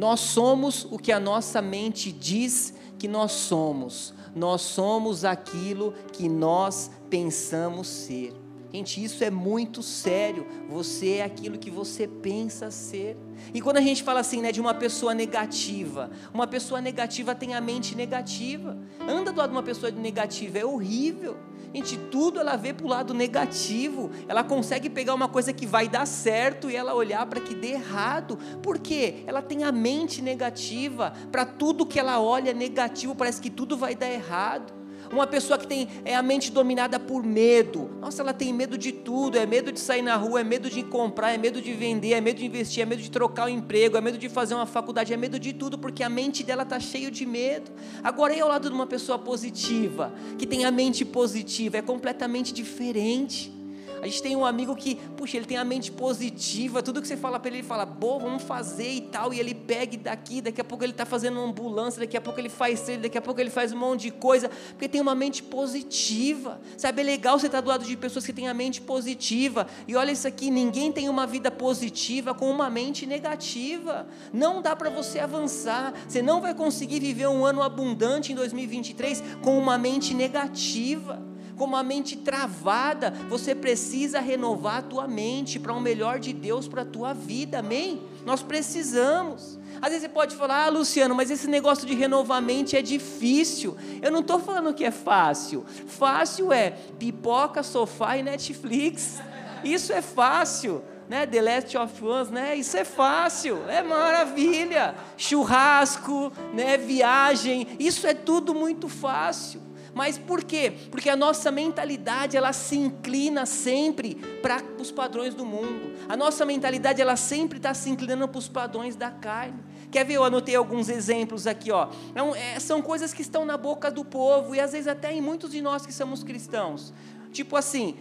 Nós 0.00 0.20
somos 0.20 0.86
o 0.90 0.98
que 0.98 1.12
a 1.12 1.20
nossa 1.20 1.60
mente 1.60 2.10
diz 2.10 2.72
que 2.98 3.06
nós 3.06 3.32
somos. 3.32 4.14
Nós 4.34 4.62
somos 4.62 5.26
aquilo 5.26 5.92
que 6.10 6.26
nós 6.26 6.90
pensamos 7.10 7.86
ser. 7.86 8.32
Gente, 8.72 9.04
isso 9.04 9.22
é 9.22 9.28
muito 9.28 9.82
sério. 9.82 10.46
Você 10.70 11.16
é 11.16 11.22
aquilo 11.22 11.58
que 11.58 11.70
você 11.70 12.08
pensa 12.08 12.70
ser. 12.70 13.14
E 13.52 13.60
quando 13.60 13.76
a 13.76 13.82
gente 13.82 14.02
fala 14.02 14.20
assim, 14.20 14.40
né, 14.40 14.50
de 14.50 14.58
uma 14.58 14.72
pessoa 14.72 15.12
negativa, 15.12 16.10
uma 16.32 16.46
pessoa 16.46 16.80
negativa 16.80 17.34
tem 17.34 17.54
a 17.54 17.60
mente 17.60 17.94
negativa. 17.94 18.78
Anda 19.06 19.30
do 19.30 19.38
lado 19.38 19.50
de 19.50 19.56
uma 19.56 19.62
pessoa 19.62 19.92
negativa, 19.92 20.60
é 20.60 20.64
horrível. 20.64 21.36
Gente, 21.72 21.96
tudo 21.96 22.40
ela 22.40 22.56
vê 22.56 22.72
para 22.72 22.84
o 22.84 22.88
lado 22.88 23.14
negativo. 23.14 24.10
Ela 24.26 24.42
consegue 24.42 24.90
pegar 24.90 25.14
uma 25.14 25.28
coisa 25.28 25.52
que 25.52 25.66
vai 25.66 25.88
dar 25.88 26.06
certo 26.06 26.68
e 26.68 26.76
ela 26.76 26.94
olhar 26.94 27.24
para 27.26 27.40
que 27.40 27.54
dê 27.54 27.72
errado. 27.72 28.36
Por 28.62 28.78
quê? 28.78 29.22
Ela 29.26 29.40
tem 29.40 29.62
a 29.62 29.70
mente 29.70 30.20
negativa. 30.20 31.12
Para 31.30 31.46
tudo 31.46 31.86
que 31.86 31.98
ela 31.98 32.20
olha 32.20 32.52
negativo, 32.52 33.14
parece 33.14 33.40
que 33.40 33.50
tudo 33.50 33.76
vai 33.76 33.94
dar 33.94 34.10
errado. 34.10 34.79
Uma 35.12 35.26
pessoa 35.26 35.58
que 35.58 35.66
tem 35.66 35.88
é 36.04 36.14
a 36.14 36.22
mente 36.22 36.52
dominada 36.52 37.00
por 37.00 37.24
medo. 37.24 37.90
Nossa, 38.00 38.22
ela 38.22 38.32
tem 38.32 38.52
medo 38.52 38.78
de 38.78 38.92
tudo, 38.92 39.36
é 39.36 39.44
medo 39.44 39.72
de 39.72 39.80
sair 39.80 40.02
na 40.02 40.14
rua, 40.14 40.40
é 40.40 40.44
medo 40.44 40.70
de 40.70 40.84
comprar, 40.84 41.32
é 41.32 41.38
medo 41.38 41.60
de 41.60 41.72
vender, 41.72 42.12
é 42.12 42.20
medo 42.20 42.38
de 42.38 42.46
investir, 42.46 42.82
é 42.82 42.86
medo 42.86 43.02
de 43.02 43.10
trocar 43.10 43.46
o 43.46 43.48
emprego, 43.48 43.96
é 43.96 44.00
medo 44.00 44.16
de 44.16 44.28
fazer 44.28 44.54
uma 44.54 44.66
faculdade, 44.66 45.12
é 45.12 45.16
medo 45.16 45.38
de 45.38 45.52
tudo, 45.52 45.76
porque 45.76 46.04
a 46.04 46.08
mente 46.08 46.44
dela 46.44 46.62
está 46.62 46.78
cheia 46.78 47.10
de 47.10 47.26
medo. 47.26 47.72
Agora, 48.04 48.34
e 48.34 48.40
ao 48.40 48.48
lado 48.48 48.68
de 48.68 48.74
uma 48.74 48.86
pessoa 48.86 49.18
positiva, 49.18 50.12
que 50.38 50.46
tem 50.46 50.64
a 50.64 50.70
mente 50.70 51.04
positiva, 51.04 51.78
é 51.78 51.82
completamente 51.82 52.54
diferente. 52.54 53.59
A 54.02 54.06
gente 54.06 54.22
tem 54.22 54.36
um 54.36 54.44
amigo 54.44 54.74
que, 54.74 54.96
puxa, 55.16 55.36
ele 55.36 55.46
tem 55.46 55.56
a 55.56 55.64
mente 55.64 55.92
positiva, 55.92 56.82
tudo 56.82 57.00
que 57.02 57.08
você 57.08 57.16
fala 57.16 57.38
para 57.38 57.48
ele, 57.48 57.58
ele 57.58 57.66
fala, 57.66 57.84
boa, 57.84 58.18
vamos 58.18 58.42
fazer 58.42 58.90
e 58.90 59.00
tal, 59.02 59.32
e 59.34 59.40
ele 59.40 59.54
pega 59.54 59.96
daqui, 59.96 60.40
daqui 60.40 60.60
a 60.60 60.64
pouco 60.64 60.84
ele 60.84 60.92
está 60.92 61.04
fazendo 61.04 61.38
uma 61.38 61.46
ambulância, 61.46 62.00
daqui 62.00 62.16
a 62.16 62.20
pouco 62.20 62.40
ele 62.40 62.48
faz 62.48 62.88
isso, 62.88 62.98
daqui 62.98 63.18
a 63.18 63.22
pouco 63.22 63.40
ele 63.40 63.50
faz 63.50 63.72
um 63.72 63.78
monte 63.78 64.02
de 64.02 64.10
coisa, 64.10 64.48
porque 64.70 64.88
tem 64.88 65.00
uma 65.00 65.14
mente 65.14 65.42
positiva, 65.42 66.60
sabe? 66.76 67.02
É 67.02 67.04
legal 67.04 67.38
você 67.38 67.46
estar 67.46 67.58
tá 67.58 67.62
do 67.62 67.68
lado 67.68 67.84
de 67.84 67.96
pessoas 67.96 68.24
que 68.24 68.32
têm 68.32 68.48
a 68.48 68.54
mente 68.54 68.80
positiva, 68.80 69.66
e 69.86 69.96
olha 69.96 70.12
isso 70.12 70.26
aqui, 70.26 70.50
ninguém 70.50 70.90
tem 70.92 71.08
uma 71.08 71.26
vida 71.26 71.50
positiva 71.50 72.34
com 72.34 72.50
uma 72.50 72.70
mente 72.70 73.06
negativa, 73.06 74.06
não 74.32 74.62
dá 74.62 74.74
para 74.74 74.90
você 74.90 75.18
avançar, 75.18 75.92
você 76.08 76.22
não 76.22 76.40
vai 76.40 76.54
conseguir 76.54 77.00
viver 77.00 77.28
um 77.28 77.44
ano 77.44 77.62
abundante 77.62 78.32
em 78.32 78.34
2023 78.34 79.22
com 79.42 79.58
uma 79.58 79.76
mente 79.76 80.14
negativa 80.14 81.29
com 81.60 81.66
uma 81.66 81.82
mente 81.82 82.16
travada, 82.16 83.10
você 83.28 83.54
precisa 83.54 84.18
renovar 84.18 84.78
a 84.78 84.82
tua 84.82 85.06
mente 85.06 85.58
para 85.58 85.74
o 85.74 85.76
um 85.76 85.80
melhor 85.80 86.18
de 86.18 86.32
Deus 86.32 86.66
para 86.66 86.80
a 86.80 86.84
tua 86.86 87.12
vida, 87.12 87.58
amém? 87.58 88.00
Nós 88.24 88.42
precisamos. 88.42 89.58
Às 89.74 89.90
vezes 89.90 90.04
você 90.04 90.08
pode 90.08 90.36
falar, 90.36 90.64
ah, 90.64 90.68
Luciano, 90.70 91.14
mas 91.14 91.30
esse 91.30 91.46
negócio 91.46 91.86
de 91.86 91.94
renovar 91.94 92.38
a 92.38 92.40
mente 92.40 92.78
é 92.78 92.80
difícil. 92.80 93.76
Eu 94.00 94.10
não 94.10 94.20
estou 94.20 94.40
falando 94.40 94.72
que 94.72 94.86
é 94.86 94.90
fácil. 94.90 95.66
Fácil 95.86 96.50
é 96.50 96.70
pipoca, 96.98 97.62
sofá 97.62 98.16
e 98.16 98.22
Netflix. 98.22 99.20
Isso 99.62 99.92
é 99.92 100.00
fácil. 100.00 100.82
Né, 101.10 101.26
The 101.26 101.42
Last 101.42 101.76
of 101.76 102.04
Us, 102.04 102.30
né? 102.30 102.56
Isso 102.56 102.74
é 102.74 102.84
fácil, 102.84 103.68
é 103.68 103.82
maravilha. 103.82 104.94
Churrasco, 105.18 106.32
né, 106.54 106.78
viagem, 106.78 107.66
isso 107.78 108.06
é 108.06 108.14
tudo 108.14 108.54
muito 108.54 108.88
fácil. 108.88 109.60
Mas 109.94 110.16
por 110.16 110.44
quê? 110.44 110.72
Porque 110.90 111.10
a 111.10 111.16
nossa 111.16 111.50
mentalidade 111.50 112.36
ela 112.36 112.52
se 112.52 112.76
inclina 112.76 113.44
sempre 113.44 114.14
para 114.42 114.62
os 114.78 114.90
padrões 114.90 115.34
do 115.34 115.44
mundo. 115.44 115.92
A 116.08 116.16
nossa 116.16 116.44
mentalidade 116.44 117.00
ela 117.02 117.16
sempre 117.16 117.58
está 117.58 117.74
se 117.74 117.90
inclinando 117.90 118.28
para 118.28 118.38
os 118.38 118.48
padrões 118.48 118.96
da 118.96 119.10
carne. 119.10 119.58
Quer 119.90 120.04
ver? 120.04 120.14
Eu 120.14 120.24
anotei 120.24 120.54
alguns 120.54 120.88
exemplos 120.88 121.46
aqui, 121.46 121.72
ó. 121.72 121.88
É, 122.14 122.54
é, 122.54 122.60
são 122.60 122.80
coisas 122.80 123.12
que 123.12 123.22
estão 123.22 123.44
na 123.44 123.56
boca 123.56 123.90
do 123.90 124.04
povo 124.04 124.54
e 124.54 124.60
às 124.60 124.72
vezes 124.72 124.86
até 124.86 125.12
em 125.12 125.20
muitos 125.20 125.50
de 125.50 125.60
nós 125.60 125.84
que 125.84 125.92
somos 125.92 126.22
cristãos. 126.22 126.94
Tipo 127.32 127.56
assim, 127.56 127.96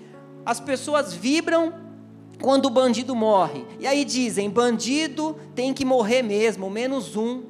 as 0.45 0.59
pessoas 0.59 1.13
vibram 1.13 1.73
quando 2.41 2.65
o 2.65 2.69
bandido 2.69 3.15
morre. 3.15 3.65
E 3.79 3.87
aí 3.87 4.05
dizem: 4.05 4.49
bandido 4.49 5.35
tem 5.55 5.73
que 5.73 5.83
morrer 5.83 6.21
mesmo, 6.21 6.69
menos 6.69 7.15
um. 7.15 7.43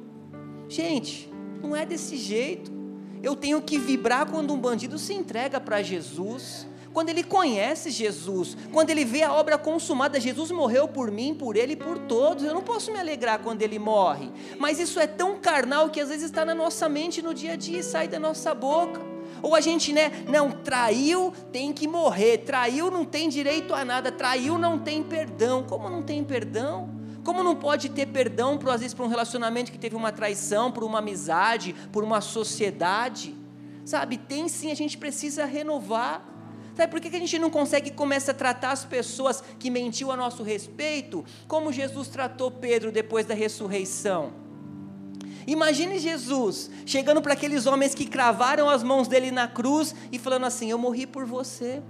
Gente, 0.68 1.30
não 1.62 1.76
é 1.76 1.84
desse 1.84 2.16
jeito. 2.16 2.79
Eu 3.22 3.36
tenho 3.36 3.60
que 3.60 3.78
vibrar 3.78 4.26
quando 4.26 4.52
um 4.52 4.58
bandido 4.58 4.98
se 4.98 5.12
entrega 5.12 5.60
para 5.60 5.82
Jesus, 5.82 6.66
quando 6.92 7.08
ele 7.08 7.22
conhece 7.22 7.90
Jesus, 7.90 8.56
quando 8.72 8.90
ele 8.90 9.04
vê 9.04 9.22
a 9.22 9.32
obra 9.32 9.56
consumada. 9.56 10.18
Jesus 10.18 10.50
morreu 10.50 10.88
por 10.88 11.10
mim, 11.10 11.34
por 11.34 11.56
ele 11.56 11.74
e 11.74 11.76
por 11.76 11.98
todos. 11.98 12.44
Eu 12.44 12.54
não 12.54 12.62
posso 12.62 12.92
me 12.92 12.98
alegrar 12.98 13.40
quando 13.40 13.62
ele 13.62 13.78
morre, 13.78 14.30
mas 14.58 14.78
isso 14.78 14.98
é 14.98 15.06
tão 15.06 15.38
carnal 15.38 15.90
que 15.90 16.00
às 16.00 16.08
vezes 16.08 16.24
está 16.24 16.44
na 16.44 16.54
nossa 16.54 16.88
mente 16.88 17.22
no 17.22 17.34
dia 17.34 17.52
a 17.52 17.56
dia 17.56 17.78
e 17.78 17.82
sai 17.82 18.08
da 18.08 18.18
nossa 18.18 18.54
boca. 18.54 19.00
Ou 19.42 19.54
a 19.54 19.60
gente, 19.60 19.92
né, 19.92 20.10
não, 20.28 20.50
traiu, 20.50 21.32
tem 21.50 21.72
que 21.72 21.88
morrer, 21.88 22.38
traiu, 22.38 22.90
não 22.90 23.04
tem 23.04 23.28
direito 23.28 23.74
a 23.74 23.84
nada, 23.84 24.12
traiu, 24.12 24.58
não 24.58 24.78
tem 24.78 25.02
perdão. 25.02 25.62
Como 25.62 25.88
não 25.88 26.02
tem 26.02 26.22
perdão? 26.22 26.99
Como 27.24 27.42
não 27.42 27.54
pode 27.54 27.90
ter 27.90 28.06
perdão, 28.06 28.56
por, 28.56 28.70
às 28.70 28.80
vezes, 28.80 28.94
para 28.94 29.04
um 29.04 29.08
relacionamento 29.08 29.70
que 29.70 29.78
teve 29.78 29.94
uma 29.94 30.10
traição, 30.10 30.72
por 30.72 30.84
uma 30.84 30.98
amizade, 30.98 31.74
por 31.92 32.02
uma 32.02 32.20
sociedade? 32.20 33.34
Sabe, 33.84 34.16
tem 34.16 34.48
sim, 34.48 34.70
a 34.70 34.74
gente 34.74 34.96
precisa 34.96 35.44
renovar. 35.44 36.24
Sabe 36.74 36.90
por 36.90 37.00
que 37.00 37.08
a 37.14 37.18
gente 37.18 37.38
não 37.38 37.50
consegue 37.50 37.90
começar 37.90 38.32
a 38.32 38.34
tratar 38.34 38.70
as 38.70 38.84
pessoas 38.84 39.42
que 39.58 39.70
mentiu 39.70 40.10
a 40.10 40.16
nosso 40.16 40.42
respeito 40.42 41.24
como 41.46 41.72
Jesus 41.72 42.08
tratou 42.08 42.50
Pedro 42.50 42.90
depois 42.92 43.26
da 43.26 43.34
ressurreição? 43.34 44.32
Imagine 45.46 45.98
Jesus 45.98 46.70
chegando 46.86 47.20
para 47.20 47.32
aqueles 47.32 47.66
homens 47.66 47.94
que 47.94 48.06
cravaram 48.06 48.68
as 48.68 48.82
mãos 48.82 49.08
dele 49.08 49.30
na 49.30 49.48
cruz 49.48 49.94
e 50.12 50.18
falando 50.18 50.46
assim: 50.46 50.70
Eu 50.70 50.78
morri 50.78 51.06
por 51.06 51.26
você. 51.26 51.82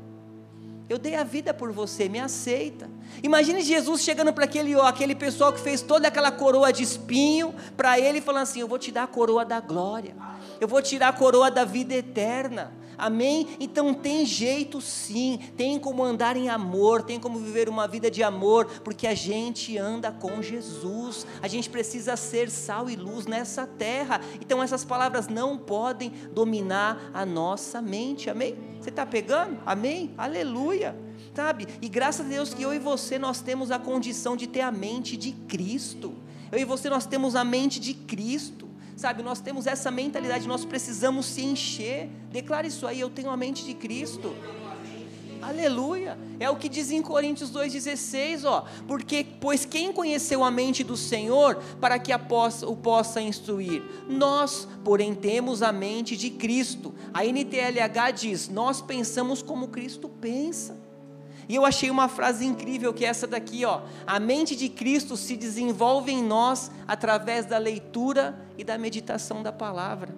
Eu 0.91 0.99
dei 0.99 1.15
a 1.15 1.23
vida 1.23 1.55
por 1.55 1.71
você, 1.71 2.09
me 2.09 2.19
aceita. 2.19 2.91
Imagine 3.23 3.63
Jesus 3.63 4.03
chegando 4.03 4.33
para 4.33 4.45
aquele, 4.45 4.75
ó, 4.75 4.87
aquele 4.87 5.15
pessoal 5.15 5.53
que 5.53 5.61
fez 5.61 5.81
toda 5.81 6.09
aquela 6.09 6.33
coroa 6.33 6.73
de 6.73 6.83
espinho, 6.83 7.55
para 7.77 8.01
ele 8.01 8.21
falando 8.21 8.43
assim: 8.43 8.59
Eu 8.59 8.67
vou 8.67 8.77
te 8.77 8.91
dar 8.91 9.05
a 9.05 9.07
coroa 9.07 9.45
da 9.45 9.61
glória, 9.61 10.17
eu 10.61 10.67
vou 10.67 10.83
tirar 10.83 11.11
a 11.11 11.13
coroa 11.13 11.49
da 11.49 11.65
vida 11.65 11.95
eterna. 11.95 12.73
Amém? 13.01 13.57
Então 13.59 13.95
tem 13.95 14.27
jeito 14.27 14.81
sim, 14.81 15.39
tem 15.57 15.79
como 15.79 16.05
andar 16.05 16.37
em 16.37 16.49
amor, 16.49 17.03
tem 17.03 17.19
como 17.19 17.39
viver 17.39 17.69
uma 17.69 17.89
vida 17.89 18.11
de 18.11 18.23
amor, 18.23 18.67
porque 18.85 19.07
a 19.07 19.15
gente 19.15 19.79
anda 19.79 20.13
com 20.13 20.43
Jesus, 20.43 21.27
a 21.41 21.49
gente 21.49 21.71
precisa 21.71 22.17
ser 22.17 22.51
sal 22.51 22.91
e 22.91 22.97
luz 22.97 23.27
nessa 23.27 23.67
terra. 23.67 24.21
Então 24.41 24.63
essas 24.63 24.85
palavras 24.85 25.29
não 25.29 25.57
podem 25.57 26.13
dominar 26.33 27.11
a 27.15 27.25
nossa 27.25 27.81
mente, 27.81 28.29
amém? 28.29 28.57
Você 28.81 28.91
está 28.91 29.05
pegando? 29.05 29.59
Amém? 29.67 30.15
Aleluia! 30.17 30.97
Sabe? 31.35 31.67
E 31.81 31.89
graças 31.89 32.27
a 32.27 32.29
Deus 32.29 32.55
que 32.55 32.63
eu 32.63 32.73
e 32.75 32.79
você 32.79 33.19
nós 33.19 33.41
temos 33.41 33.71
a 33.71 33.79
condição 33.79 34.37
de 34.37 34.47
ter 34.47 34.63
a 34.63 34.71
mente 34.71 35.17
de 35.17 35.33
Cristo. 35.33 36.15
Eu 36.51 36.59
e 36.59 36.65
você 36.65 36.91
nós 36.91 37.07
temos 37.07 37.37
a 37.37 37.45
mente 37.45 37.79
de 37.79 37.95
Cristo. 37.95 38.70
Sabe, 39.01 39.23
nós 39.23 39.41
temos 39.41 39.67
essa 39.67 39.91
mentalidade, 39.91 40.47
nós 40.47 40.63
precisamos 40.63 41.25
se 41.25 41.41
encher. 41.41 42.11
Declara 42.31 42.67
isso 42.67 42.87
aí, 42.87 43.01
eu 43.01 43.09
tenho 43.09 43.31
a 43.31 43.37
mente 43.37 43.65
de 43.65 43.73
Cristo. 43.73 44.37
Aleluia. 45.41 46.19
É 46.39 46.51
o 46.51 46.57
que 46.57 46.69
diz 46.69 46.91
em 46.91 47.01
Coríntios 47.01 47.51
2,16, 47.51 48.45
ó. 48.45 48.67
Porque, 48.87 49.25
pois 49.41 49.65
quem 49.65 49.91
conheceu 49.91 50.45
a 50.45 50.51
mente 50.51 50.85
do 50.85 50.99
Senhor 50.99 51.63
para 51.81 51.99
que 51.99 52.17
possa, 52.19 52.69
o 52.69 52.77
possa 52.77 53.23
instruir? 53.23 53.83
Nós, 54.07 54.69
porém, 54.85 55.15
temos 55.15 55.63
a 55.63 55.73
mente 55.73 56.15
de 56.15 56.29
Cristo. 56.29 56.95
A 57.15 57.25
NTLH 57.25 58.11
diz: 58.15 58.51
Nós 58.51 58.83
pensamos 58.83 59.41
como 59.41 59.69
Cristo 59.69 60.11
pensa. 60.11 60.79
E 61.51 61.57
eu 61.57 61.67
achei 61.67 61.91
uma 61.91 62.07
frase 62.07 62.47
incrível 62.47 62.95
que 62.95 63.05
é 63.05 63.09
essa 63.09 63.27
daqui, 63.27 63.65
ó. 63.65 63.81
A 64.07 64.21
mente 64.21 64.55
de 64.55 64.69
Cristo 64.69 65.17
se 65.17 65.37
desenvolve 65.37 66.13
em 66.13 66.23
nós 66.23 66.71
através 66.87 67.45
da 67.45 67.59
leitura 67.59 68.39
e 68.57 68.63
da 68.63 68.79
meditação 68.79 69.43
da 69.43 69.51
palavra. 69.51 70.15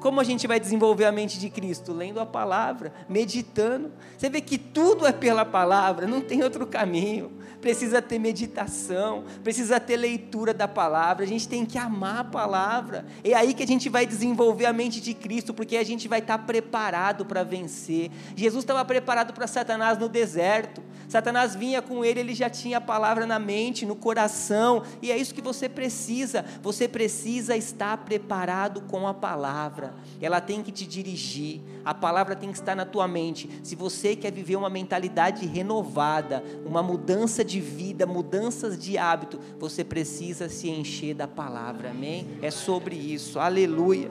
Como 0.00 0.20
a 0.20 0.24
gente 0.24 0.46
vai 0.46 0.60
desenvolver 0.60 1.04
a 1.04 1.12
mente 1.12 1.38
de 1.38 1.50
Cristo? 1.50 1.92
Lendo 1.92 2.20
a 2.20 2.26
palavra, 2.26 2.92
meditando. 3.08 3.92
Você 4.16 4.28
vê 4.28 4.40
que 4.40 4.58
tudo 4.58 5.06
é 5.06 5.12
pela 5.12 5.44
palavra, 5.44 6.06
não 6.06 6.20
tem 6.20 6.42
outro 6.42 6.66
caminho 6.66 7.38
precisa 7.60 8.00
ter 8.00 8.18
meditação, 8.18 9.24
precisa 9.42 9.80
ter 9.80 9.96
leitura 9.96 10.54
da 10.54 10.68
palavra, 10.68 11.24
a 11.24 11.28
gente 11.28 11.48
tem 11.48 11.64
que 11.64 11.78
amar 11.78 12.20
a 12.20 12.24
palavra. 12.24 13.04
É 13.22 13.34
aí 13.34 13.52
que 13.52 13.62
a 13.62 13.66
gente 13.66 13.88
vai 13.88 14.06
desenvolver 14.06 14.66
a 14.66 14.72
mente 14.72 15.00
de 15.00 15.14
Cristo, 15.14 15.52
porque 15.52 15.76
a 15.76 15.84
gente 15.84 16.08
vai 16.08 16.20
estar 16.20 16.38
preparado 16.38 17.24
para 17.24 17.42
vencer. 17.42 18.10
Jesus 18.36 18.64
estava 18.64 18.84
preparado 18.84 19.32
para 19.32 19.46
Satanás 19.46 19.98
no 19.98 20.08
deserto. 20.08 20.82
Satanás 21.08 21.54
vinha 21.54 21.82
com 21.82 22.04
ele, 22.04 22.20
ele 22.20 22.34
já 22.34 22.50
tinha 22.50 22.78
a 22.78 22.80
palavra 22.80 23.26
na 23.26 23.38
mente, 23.38 23.86
no 23.86 23.96
coração, 23.96 24.82
e 25.02 25.10
é 25.10 25.16
isso 25.16 25.34
que 25.34 25.42
você 25.42 25.68
precisa. 25.68 26.44
Você 26.62 26.86
precisa 26.86 27.56
estar 27.56 27.96
preparado 27.98 28.82
com 28.82 29.06
a 29.06 29.14
palavra. 29.14 29.87
Ela 30.20 30.40
tem 30.40 30.62
que 30.62 30.72
te 30.72 30.86
dirigir. 30.86 31.60
A 31.84 31.94
palavra 31.94 32.34
tem 32.36 32.50
que 32.50 32.58
estar 32.58 32.74
na 32.74 32.84
tua 32.84 33.06
mente. 33.06 33.48
Se 33.62 33.74
você 33.74 34.14
quer 34.16 34.32
viver 34.32 34.56
uma 34.56 34.70
mentalidade 34.70 35.46
renovada, 35.46 36.42
uma 36.64 36.82
mudança 36.82 37.44
de 37.44 37.60
vida, 37.60 38.06
mudanças 38.06 38.78
de 38.78 38.98
hábito, 38.98 39.38
você 39.58 39.84
precisa 39.84 40.48
se 40.48 40.68
encher 40.68 41.14
da 41.14 41.28
palavra, 41.28 41.90
amém? 41.90 42.26
É 42.42 42.50
sobre 42.50 42.96
isso, 42.96 43.38
aleluia. 43.38 44.10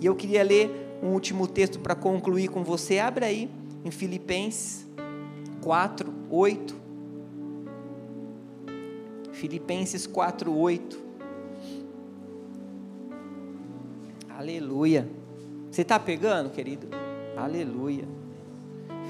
E 0.00 0.06
eu 0.06 0.14
queria 0.14 0.42
ler 0.42 0.98
um 1.02 1.08
último 1.08 1.46
texto 1.46 1.78
para 1.78 1.94
concluir 1.94 2.48
com 2.48 2.62
você. 2.62 2.98
Abra 2.98 3.26
aí 3.26 3.50
em 3.84 3.90
Filipenses 3.90 4.86
4, 5.60 6.12
8. 6.30 6.76
Filipenses 9.32 10.06
4, 10.06 10.52
8. 10.52 11.07
Aleluia. 14.48 15.06
Você 15.70 15.82
está 15.82 16.00
pegando, 16.00 16.48
querido? 16.48 16.88
Aleluia. 17.36 18.08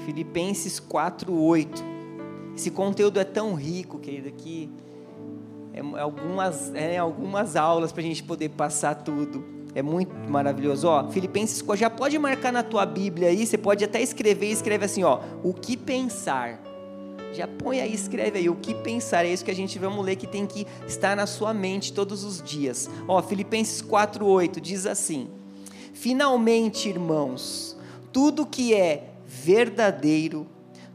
Filipenses 0.05 0.81
4, 0.81 1.33
8. 1.33 1.81
Esse 2.53 2.69
conteúdo 2.69 3.21
é 3.21 3.23
tão 3.23 3.53
rico, 3.53 3.99
querido, 3.99 4.29
que 4.31 4.69
é 5.71 5.79
algumas, 6.01 6.75
é 6.75 6.97
algumas 6.97 7.55
aulas 7.55 7.93
para 7.93 8.01
a 8.01 8.03
gente 8.03 8.21
poder 8.21 8.49
passar 8.49 8.95
tudo. 8.95 9.45
É 9.73 9.81
muito 9.81 10.13
maravilhoso. 10.29 10.89
Ó, 10.89 11.09
Filipenses, 11.09 11.63
já 11.77 11.89
pode 11.89 12.19
marcar 12.19 12.51
na 12.51 12.61
tua 12.61 12.85
Bíblia 12.85 13.29
aí, 13.29 13.47
você 13.47 13.57
pode 13.57 13.81
até 13.85 14.01
escrever, 14.01 14.47
escreve 14.47 14.83
assim, 14.83 15.05
ó, 15.05 15.21
o 15.41 15.53
que 15.53 15.77
pensar. 15.77 16.59
Já 17.33 17.47
põe 17.47 17.79
aí, 17.79 17.93
escreve 17.93 18.39
aí, 18.39 18.49
o 18.49 18.55
que 18.55 18.73
pensar. 18.73 19.25
É 19.25 19.31
isso 19.31 19.45
que 19.45 19.51
a 19.51 19.55
gente 19.55 19.77
vamos 19.77 20.03
ler 20.03 20.15
que 20.15 20.27
tem 20.27 20.45
que 20.45 20.65
estar 20.87 21.15
na 21.15 21.27
sua 21.27 21.53
mente 21.53 21.93
todos 21.93 22.23
os 22.23 22.41
dias. 22.41 22.89
Ó, 23.07 23.21
Filipenses 23.21 23.81
4:8 23.81 24.59
diz 24.59 24.85
assim: 24.85 25.29
Finalmente, 25.93 26.89
irmãos, 26.89 27.77
tudo 28.11 28.45
que 28.45 28.73
é 28.73 29.11
verdadeiro, 29.25 30.47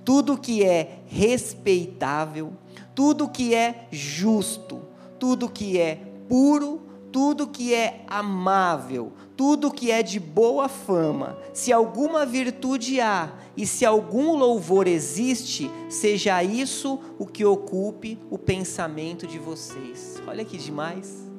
tudo 0.05 0.37
que 0.37 0.65
é 0.65 0.99
respeitável, 1.07 2.53
tudo 2.95 3.29
que 3.29 3.55
é 3.55 3.87
justo, 3.91 4.83
tudo 5.19 5.49
que 5.49 5.79
é 5.79 6.01
puro, 6.29 6.83
tudo 7.15 7.47
que 7.47 7.73
é 7.73 8.05
amável, 8.09 9.13
tudo 9.37 9.71
que 9.71 9.89
é 9.89 10.03
de 10.03 10.19
boa 10.19 10.69
fama, 10.69 11.39
se 11.53 11.73
alguma 11.73 12.27
virtude 12.27 13.01
há 13.01 13.33
e 13.57 13.65
se 13.69 13.87
algum 13.87 14.35
louvor 14.35 14.89
existe, 14.89 15.71
seja 15.89 16.43
isso 16.43 16.99
o 17.17 17.25
que 17.25 17.45
ocupe 17.45 18.19
o 18.29 18.37
pensamento 18.37 19.29
de 19.29 19.39
vocês. 19.39 20.21
Olha 20.27 20.45
que 20.45 20.59
demais. 20.59 21.31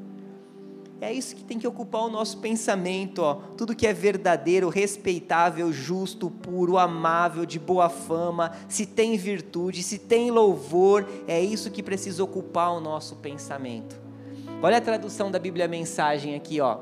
É 1.02 1.12
isso 1.12 1.36
que 1.36 1.44
tem 1.44 1.60
que 1.60 1.68
ocupar 1.68 2.04
o 2.04 2.10
nosso 2.10 2.38
pensamento, 2.38 3.20
ó. 3.22 3.34
Tudo 3.58 3.76
que 3.76 3.86
é 3.86 3.92
verdadeiro, 3.92 4.70
respeitável, 4.70 5.74
justo, 5.74 6.30
puro, 6.30 6.78
amável, 6.78 7.46
de 7.46 7.60
boa 7.60 7.90
fama, 7.90 8.54
se 8.70 8.86
tem 8.86 9.18
virtude, 9.18 9.84
se 9.84 10.00
tem 10.00 10.32
louvor, 10.32 11.06
é 11.28 11.42
isso 11.42 11.70
que 11.70 11.84
precisa 11.84 12.24
ocupar 12.24 12.72
o 12.72 12.80
nosso 12.80 13.18
pensamento. 13.18 14.05
Olha 14.62 14.78
a 14.78 14.82
tradução 14.82 15.30
da 15.30 15.38
Bíblia 15.38 15.68
Mensagem 15.68 16.36
aqui, 16.36 16.60
ó. 16.60 16.80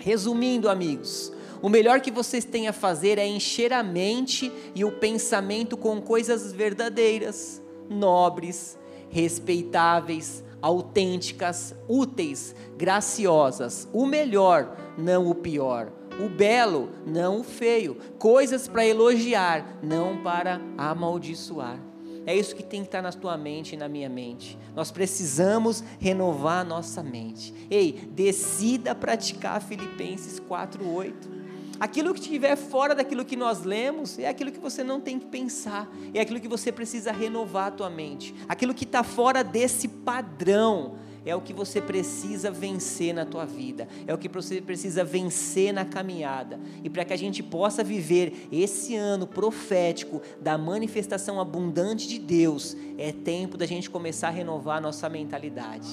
Resumindo, 0.00 0.68
amigos, 0.68 1.32
o 1.62 1.68
melhor 1.68 2.00
que 2.00 2.10
vocês 2.10 2.44
têm 2.44 2.68
a 2.68 2.72
fazer 2.72 3.18
é 3.18 3.26
encher 3.26 3.72
a 3.72 3.82
mente 3.82 4.52
e 4.74 4.84
o 4.84 4.92
pensamento 4.92 5.76
com 5.76 6.00
coisas 6.00 6.52
verdadeiras, 6.52 7.62
nobres, 7.88 8.76
respeitáveis, 9.08 10.42
autênticas, 10.60 11.74
úteis, 11.88 12.54
graciosas, 12.76 13.88
o 13.92 14.04
melhor, 14.04 14.76
não 14.98 15.30
o 15.30 15.34
pior. 15.34 15.92
o 16.18 16.28
belo, 16.28 16.88
não 17.06 17.40
o 17.40 17.44
feio, 17.44 17.96
coisas 18.18 18.66
para 18.66 18.86
elogiar, 18.86 19.78
não 19.82 20.22
para 20.22 20.60
amaldiçoar. 20.76 21.78
É 22.26 22.34
isso 22.34 22.56
que 22.56 22.62
tem 22.62 22.80
que 22.80 22.88
estar 22.88 23.00
na 23.00 23.12
tua 23.12 23.38
mente 23.38 23.74
e 23.74 23.78
na 23.78 23.88
minha 23.88 24.08
mente. 24.08 24.58
Nós 24.74 24.90
precisamos 24.90 25.82
renovar 26.00 26.60
a 26.60 26.64
nossa 26.64 27.00
mente. 27.00 27.54
Ei, 27.70 27.92
decida 28.10 28.96
praticar 28.96 29.62
Filipenses 29.62 30.40
4:8. 30.40 31.14
Aquilo 31.78 32.12
que 32.12 32.20
estiver 32.20 32.56
fora 32.56 32.94
daquilo 32.94 33.24
que 33.24 33.36
nós 33.36 33.62
lemos 33.62 34.18
é 34.18 34.28
aquilo 34.28 34.50
que 34.50 34.58
você 34.58 34.82
não 34.82 35.00
tem 35.00 35.18
que 35.18 35.26
pensar, 35.26 35.88
é 36.12 36.20
aquilo 36.20 36.40
que 36.40 36.48
você 36.48 36.72
precisa 36.72 37.12
renovar 37.12 37.68
a 37.68 37.70
tua 37.70 37.90
mente. 37.90 38.34
Aquilo 38.48 38.74
que 38.74 38.84
está 38.84 39.04
fora 39.04 39.44
desse 39.44 39.86
padrão 39.86 40.96
é 41.26 41.34
o 41.34 41.40
que 41.40 41.52
você 41.52 41.80
precisa 41.80 42.52
vencer 42.52 43.12
na 43.12 43.26
tua 43.26 43.44
vida, 43.44 43.88
é 44.06 44.14
o 44.14 44.18
que 44.18 44.28
você 44.28 44.60
precisa 44.60 45.02
vencer 45.04 45.74
na 45.74 45.84
caminhada. 45.84 46.60
E 46.84 46.88
para 46.88 47.04
que 47.04 47.12
a 47.12 47.16
gente 47.16 47.42
possa 47.42 47.82
viver 47.82 48.48
esse 48.52 48.94
ano 48.94 49.26
profético 49.26 50.22
da 50.40 50.56
manifestação 50.56 51.40
abundante 51.40 52.06
de 52.06 52.20
Deus, 52.20 52.76
é 52.96 53.10
tempo 53.10 53.58
da 53.58 53.66
gente 53.66 53.90
começar 53.90 54.28
a 54.28 54.30
renovar 54.30 54.78
a 54.78 54.80
nossa 54.80 55.08
mentalidade. 55.08 55.88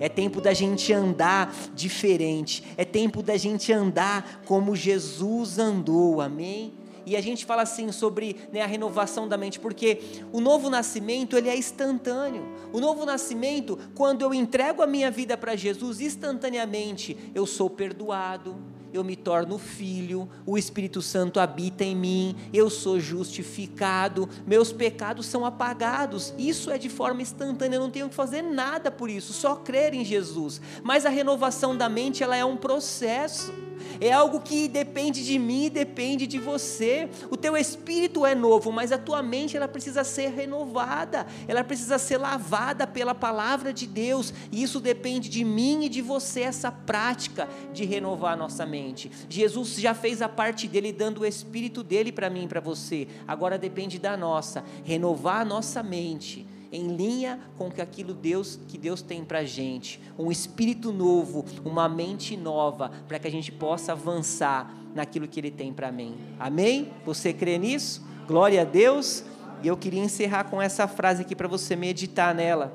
É 0.00 0.08
tempo 0.08 0.40
da 0.40 0.54
gente 0.54 0.92
andar 0.92 1.54
diferente. 1.74 2.64
É 2.76 2.84
tempo 2.84 3.22
da 3.22 3.36
gente 3.36 3.72
andar 3.72 4.42
como 4.46 4.74
Jesus 4.74 5.58
andou. 5.58 6.20
Amém? 6.20 6.72
E 7.08 7.16
a 7.16 7.22
gente 7.22 7.46
fala 7.46 7.62
assim 7.62 7.90
sobre 7.90 8.36
né, 8.52 8.60
a 8.60 8.66
renovação 8.66 9.26
da 9.26 9.38
mente, 9.38 9.58
porque 9.58 9.98
o 10.30 10.42
novo 10.42 10.68
nascimento 10.68 11.38
ele 11.38 11.48
é 11.48 11.56
instantâneo. 11.56 12.44
O 12.70 12.80
novo 12.80 13.06
nascimento, 13.06 13.78
quando 13.94 14.20
eu 14.20 14.34
entrego 14.34 14.82
a 14.82 14.86
minha 14.86 15.10
vida 15.10 15.34
para 15.34 15.56
Jesus, 15.56 16.02
instantaneamente 16.02 17.16
eu 17.34 17.46
sou 17.46 17.70
perdoado, 17.70 18.56
eu 18.92 19.02
me 19.02 19.16
torno 19.16 19.56
filho, 19.58 20.28
o 20.44 20.58
Espírito 20.58 21.00
Santo 21.00 21.40
habita 21.40 21.82
em 21.82 21.96
mim, 21.96 22.36
eu 22.52 22.68
sou 22.68 23.00
justificado, 23.00 24.28
meus 24.46 24.70
pecados 24.70 25.24
são 25.24 25.46
apagados. 25.46 26.34
Isso 26.36 26.70
é 26.70 26.76
de 26.76 26.90
forma 26.90 27.22
instantânea, 27.22 27.76
eu 27.76 27.82
não 27.82 27.90
tenho 27.90 28.10
que 28.10 28.14
fazer 28.14 28.42
nada 28.42 28.90
por 28.90 29.08
isso, 29.08 29.32
só 29.32 29.56
crer 29.56 29.94
em 29.94 30.04
Jesus. 30.04 30.60
Mas 30.82 31.06
a 31.06 31.10
renovação 31.10 31.74
da 31.74 31.88
mente, 31.88 32.22
ela 32.22 32.36
é 32.36 32.44
um 32.44 32.56
processo. 32.56 33.67
É 34.00 34.12
algo 34.12 34.40
que 34.40 34.68
depende 34.68 35.24
de 35.24 35.38
mim 35.38 35.66
e 35.66 35.70
depende 35.70 36.26
de 36.26 36.38
você. 36.38 37.08
O 37.30 37.36
teu 37.36 37.56
espírito 37.56 38.24
é 38.24 38.34
novo, 38.34 38.72
mas 38.72 38.92
a 38.92 38.98
tua 38.98 39.22
mente 39.22 39.56
ela 39.56 39.68
precisa 39.68 40.02
ser 40.04 40.30
renovada. 40.30 41.26
Ela 41.46 41.62
precisa 41.62 41.98
ser 41.98 42.18
lavada 42.18 42.86
pela 42.86 43.14
palavra 43.14 43.72
de 43.72 43.86
Deus. 43.86 44.32
E 44.50 44.62
isso 44.62 44.80
depende 44.80 45.28
de 45.28 45.44
mim 45.44 45.84
e 45.84 45.88
de 45.88 46.02
você 46.02 46.40
essa 46.40 46.72
prática 46.72 47.48
de 47.72 47.84
renovar 47.84 48.32
a 48.32 48.36
nossa 48.36 48.66
mente. 48.66 49.10
Jesus 49.28 49.76
já 49.76 49.94
fez 49.94 50.22
a 50.22 50.28
parte 50.28 50.66
dele 50.66 50.92
dando 50.92 51.20
o 51.20 51.26
espírito 51.26 51.82
dele 51.82 52.10
para 52.10 52.30
mim 52.30 52.44
e 52.44 52.48
para 52.48 52.60
você. 52.60 53.06
Agora 53.26 53.58
depende 53.58 53.98
da 53.98 54.16
nossa, 54.16 54.64
renovar 54.84 55.42
a 55.42 55.44
nossa 55.44 55.82
mente 55.82 56.47
em 56.70 56.88
linha 56.88 57.40
com 57.56 57.70
aquilo 57.80 58.12
Deus 58.12 58.58
que 58.68 58.76
Deus 58.76 59.02
tem 59.02 59.24
para 59.24 59.44
gente, 59.44 60.00
um 60.18 60.30
espírito 60.30 60.92
novo, 60.92 61.44
uma 61.64 61.88
mente 61.88 62.36
nova, 62.36 62.90
para 63.06 63.18
que 63.18 63.26
a 63.26 63.30
gente 63.30 63.50
possa 63.50 63.92
avançar 63.92 64.74
naquilo 64.94 65.28
que 65.28 65.40
Ele 65.40 65.50
tem 65.50 65.72
para 65.72 65.90
mim. 65.90 66.16
Amém? 66.38 66.92
Você 67.04 67.32
crê 67.32 67.58
nisso? 67.58 68.02
Glória 68.26 68.62
a 68.62 68.64
Deus. 68.64 69.24
E 69.62 69.66
eu 69.66 69.76
queria 69.76 70.02
encerrar 70.02 70.44
com 70.44 70.62
essa 70.62 70.86
frase 70.86 71.22
aqui 71.22 71.34
para 71.34 71.48
você 71.48 71.74
meditar 71.74 72.34
nela 72.34 72.72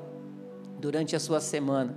durante 0.78 1.16
a 1.16 1.20
sua 1.20 1.40
semana. 1.40 1.96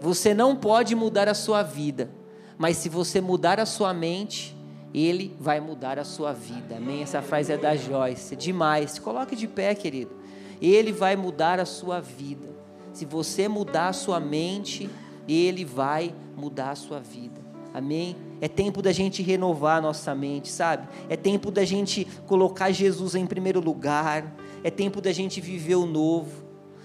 Você 0.00 0.32
não 0.32 0.56
pode 0.56 0.94
mudar 0.94 1.28
a 1.28 1.34
sua 1.34 1.62
vida, 1.62 2.10
mas 2.56 2.76
se 2.76 2.88
você 2.88 3.20
mudar 3.20 3.60
a 3.60 3.66
sua 3.66 3.92
mente, 3.92 4.56
ele 4.94 5.36
vai 5.40 5.60
mudar 5.60 5.98
a 5.98 6.04
sua 6.04 6.32
vida. 6.32 6.76
Amém? 6.76 7.02
Essa 7.02 7.20
frase 7.20 7.52
é 7.52 7.56
da 7.56 7.74
Joyce. 7.74 8.36
Demais. 8.36 8.98
Coloque 8.98 9.34
de 9.34 9.48
pé, 9.48 9.74
querido. 9.74 10.23
Ele 10.64 10.92
vai 10.92 11.14
mudar 11.14 11.60
a 11.60 11.66
sua 11.66 12.00
vida. 12.00 12.48
Se 12.92 13.04
você 13.04 13.48
mudar 13.48 13.88
a 13.88 13.92
sua 13.92 14.18
mente, 14.18 14.88
Ele 15.28 15.64
vai 15.64 16.14
mudar 16.34 16.70
a 16.70 16.74
sua 16.74 17.00
vida. 17.00 17.42
Amém? 17.74 18.16
É 18.40 18.48
tempo 18.48 18.80
da 18.80 18.92
gente 18.92 19.22
renovar 19.22 19.78
a 19.78 19.80
nossa 19.80 20.14
mente, 20.14 20.50
sabe? 20.50 20.88
É 21.08 21.16
tempo 21.16 21.50
da 21.50 21.64
gente 21.64 22.06
colocar 22.26 22.70
Jesus 22.70 23.14
em 23.14 23.26
primeiro 23.26 23.60
lugar. 23.60 24.34
É 24.62 24.70
tempo 24.70 25.00
da 25.00 25.12
gente 25.12 25.40
viver 25.40 25.74
o 25.74 25.84
novo. 25.84 26.44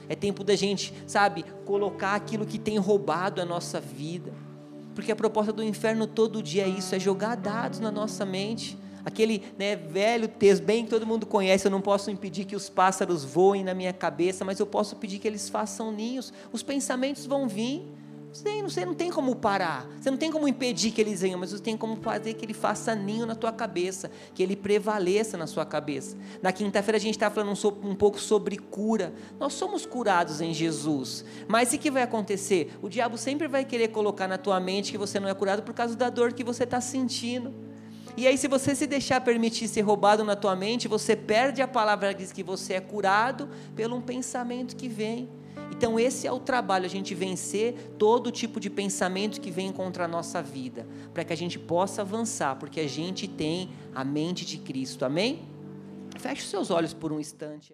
É 0.09 0.15
tempo 0.15 0.43
da 0.43 0.55
gente, 0.55 0.91
sabe, 1.05 1.45
colocar 1.65 2.15
aquilo 2.15 2.45
que 2.45 2.57
tem 2.57 2.77
roubado 2.77 3.39
a 3.39 3.45
nossa 3.45 3.79
vida. 3.79 4.33
Porque 4.95 5.11
a 5.11 5.15
proposta 5.15 5.53
do 5.53 5.63
inferno 5.63 6.07
todo 6.07 6.43
dia 6.43 6.63
é 6.63 6.67
isso, 6.67 6.95
é 6.95 6.99
jogar 6.99 7.35
dados 7.35 7.79
na 7.79 7.91
nossa 7.91 8.25
mente 8.25 8.77
aquele 9.05 9.43
né, 9.57 9.75
velho 9.75 10.27
texto, 10.27 10.63
bem 10.63 10.83
que 10.83 10.89
todo 10.89 11.05
mundo 11.05 11.25
conhece, 11.25 11.65
eu 11.65 11.71
não 11.71 11.81
posso 11.81 12.11
impedir 12.11 12.45
que 12.45 12.55
os 12.55 12.69
pássaros 12.69 13.23
voem 13.23 13.63
na 13.63 13.73
minha 13.73 13.93
cabeça, 13.93 14.45
mas 14.45 14.59
eu 14.59 14.65
posso 14.65 14.95
pedir 14.95 15.19
que 15.19 15.27
eles 15.27 15.49
façam 15.49 15.91
ninhos. 15.91 16.33
Os 16.51 16.63
pensamentos 16.63 17.25
vão 17.25 17.47
vir. 17.47 17.85
Você 18.31 18.61
não, 18.61 18.69
você 18.69 18.85
não 18.85 18.93
tem 18.93 19.09
como 19.09 19.35
parar, 19.35 19.89
você 19.99 20.11
não 20.11 20.17
tem 20.17 20.31
como 20.31 20.47
impedir 20.47 20.91
que 20.91 21.01
eles 21.01 21.21
venham, 21.21 21.39
mas 21.39 21.49
você 21.49 21.63
tem 21.63 21.75
como 21.75 21.95
fazer 21.95 22.35
que 22.35 22.45
ele 22.45 22.53
faça 22.53 22.93
ninho 22.93 23.25
na 23.25 23.33
tua 23.33 23.51
cabeça, 23.51 24.11
que 24.35 24.43
ele 24.43 24.55
prevaleça 24.55 25.35
na 25.35 25.47
sua 25.47 25.65
cabeça. 25.65 26.15
Na 26.39 26.51
quinta-feira 26.51 26.97
a 26.97 27.01
gente 27.01 27.15
está 27.15 27.31
falando 27.31 27.51
um, 27.51 27.89
um 27.89 27.95
pouco 27.95 28.19
sobre 28.19 28.57
cura. 28.57 29.13
Nós 29.39 29.53
somos 29.53 29.83
curados 29.83 30.41
em 30.41 30.53
Jesus, 30.53 31.25
mas 31.47 31.73
o 31.73 31.77
que 31.79 31.89
vai 31.89 32.03
acontecer? 32.03 32.71
O 32.83 32.87
diabo 32.87 33.17
sempre 33.17 33.47
vai 33.47 33.65
querer 33.65 33.87
colocar 33.87 34.27
na 34.27 34.37
tua 34.37 34.59
mente 34.59 34.91
que 34.91 34.97
você 34.97 35.19
não 35.19 35.27
é 35.27 35.33
curado 35.33 35.63
por 35.63 35.73
causa 35.73 35.95
da 35.95 36.11
dor 36.11 36.31
que 36.31 36.43
você 36.43 36.65
está 36.65 36.79
sentindo. 36.79 37.68
E 38.19 38.27
aí, 38.27 38.37
se 38.37 38.49
você 38.49 38.75
se 38.75 38.85
deixar 38.85 39.21
permitir 39.21 39.69
ser 39.69 39.79
roubado 39.79 40.25
na 40.25 40.35
tua 40.35 40.53
mente, 40.53 40.89
você 40.89 41.15
perde 41.15 41.61
a 41.61 41.67
palavra 41.69 42.13
que 42.13 42.21
diz 42.21 42.33
que 42.33 42.43
você 42.43 42.73
é 42.73 42.81
curado 42.81 43.47
pelo 43.77 43.95
um 43.95 44.01
pensamento 44.01 44.75
que 44.75 44.89
vem. 44.89 45.29
Então, 45.71 45.97
esse 45.97 46.27
é 46.27 46.31
o 46.31 46.37
trabalho, 46.37 46.85
a 46.85 46.89
gente 46.89 47.15
vencer 47.15 47.93
todo 47.97 48.29
tipo 48.29 48.59
de 48.59 48.69
pensamento 48.69 49.39
que 49.39 49.49
vem 49.49 49.71
contra 49.71 50.03
a 50.03 50.07
nossa 50.07 50.41
vida, 50.41 50.85
para 51.13 51.23
que 51.23 51.31
a 51.31 51.37
gente 51.37 51.57
possa 51.57 52.01
avançar, 52.01 52.57
porque 52.57 52.81
a 52.81 52.89
gente 52.89 53.25
tem 53.25 53.69
a 53.95 54.03
mente 54.03 54.45
de 54.45 54.57
Cristo, 54.57 55.05
amém? 55.05 55.47
Feche 56.17 56.41
os 56.41 56.49
seus 56.49 56.69
olhos 56.69 56.93
por 56.93 57.13
um 57.13 57.21
instante. 57.21 57.67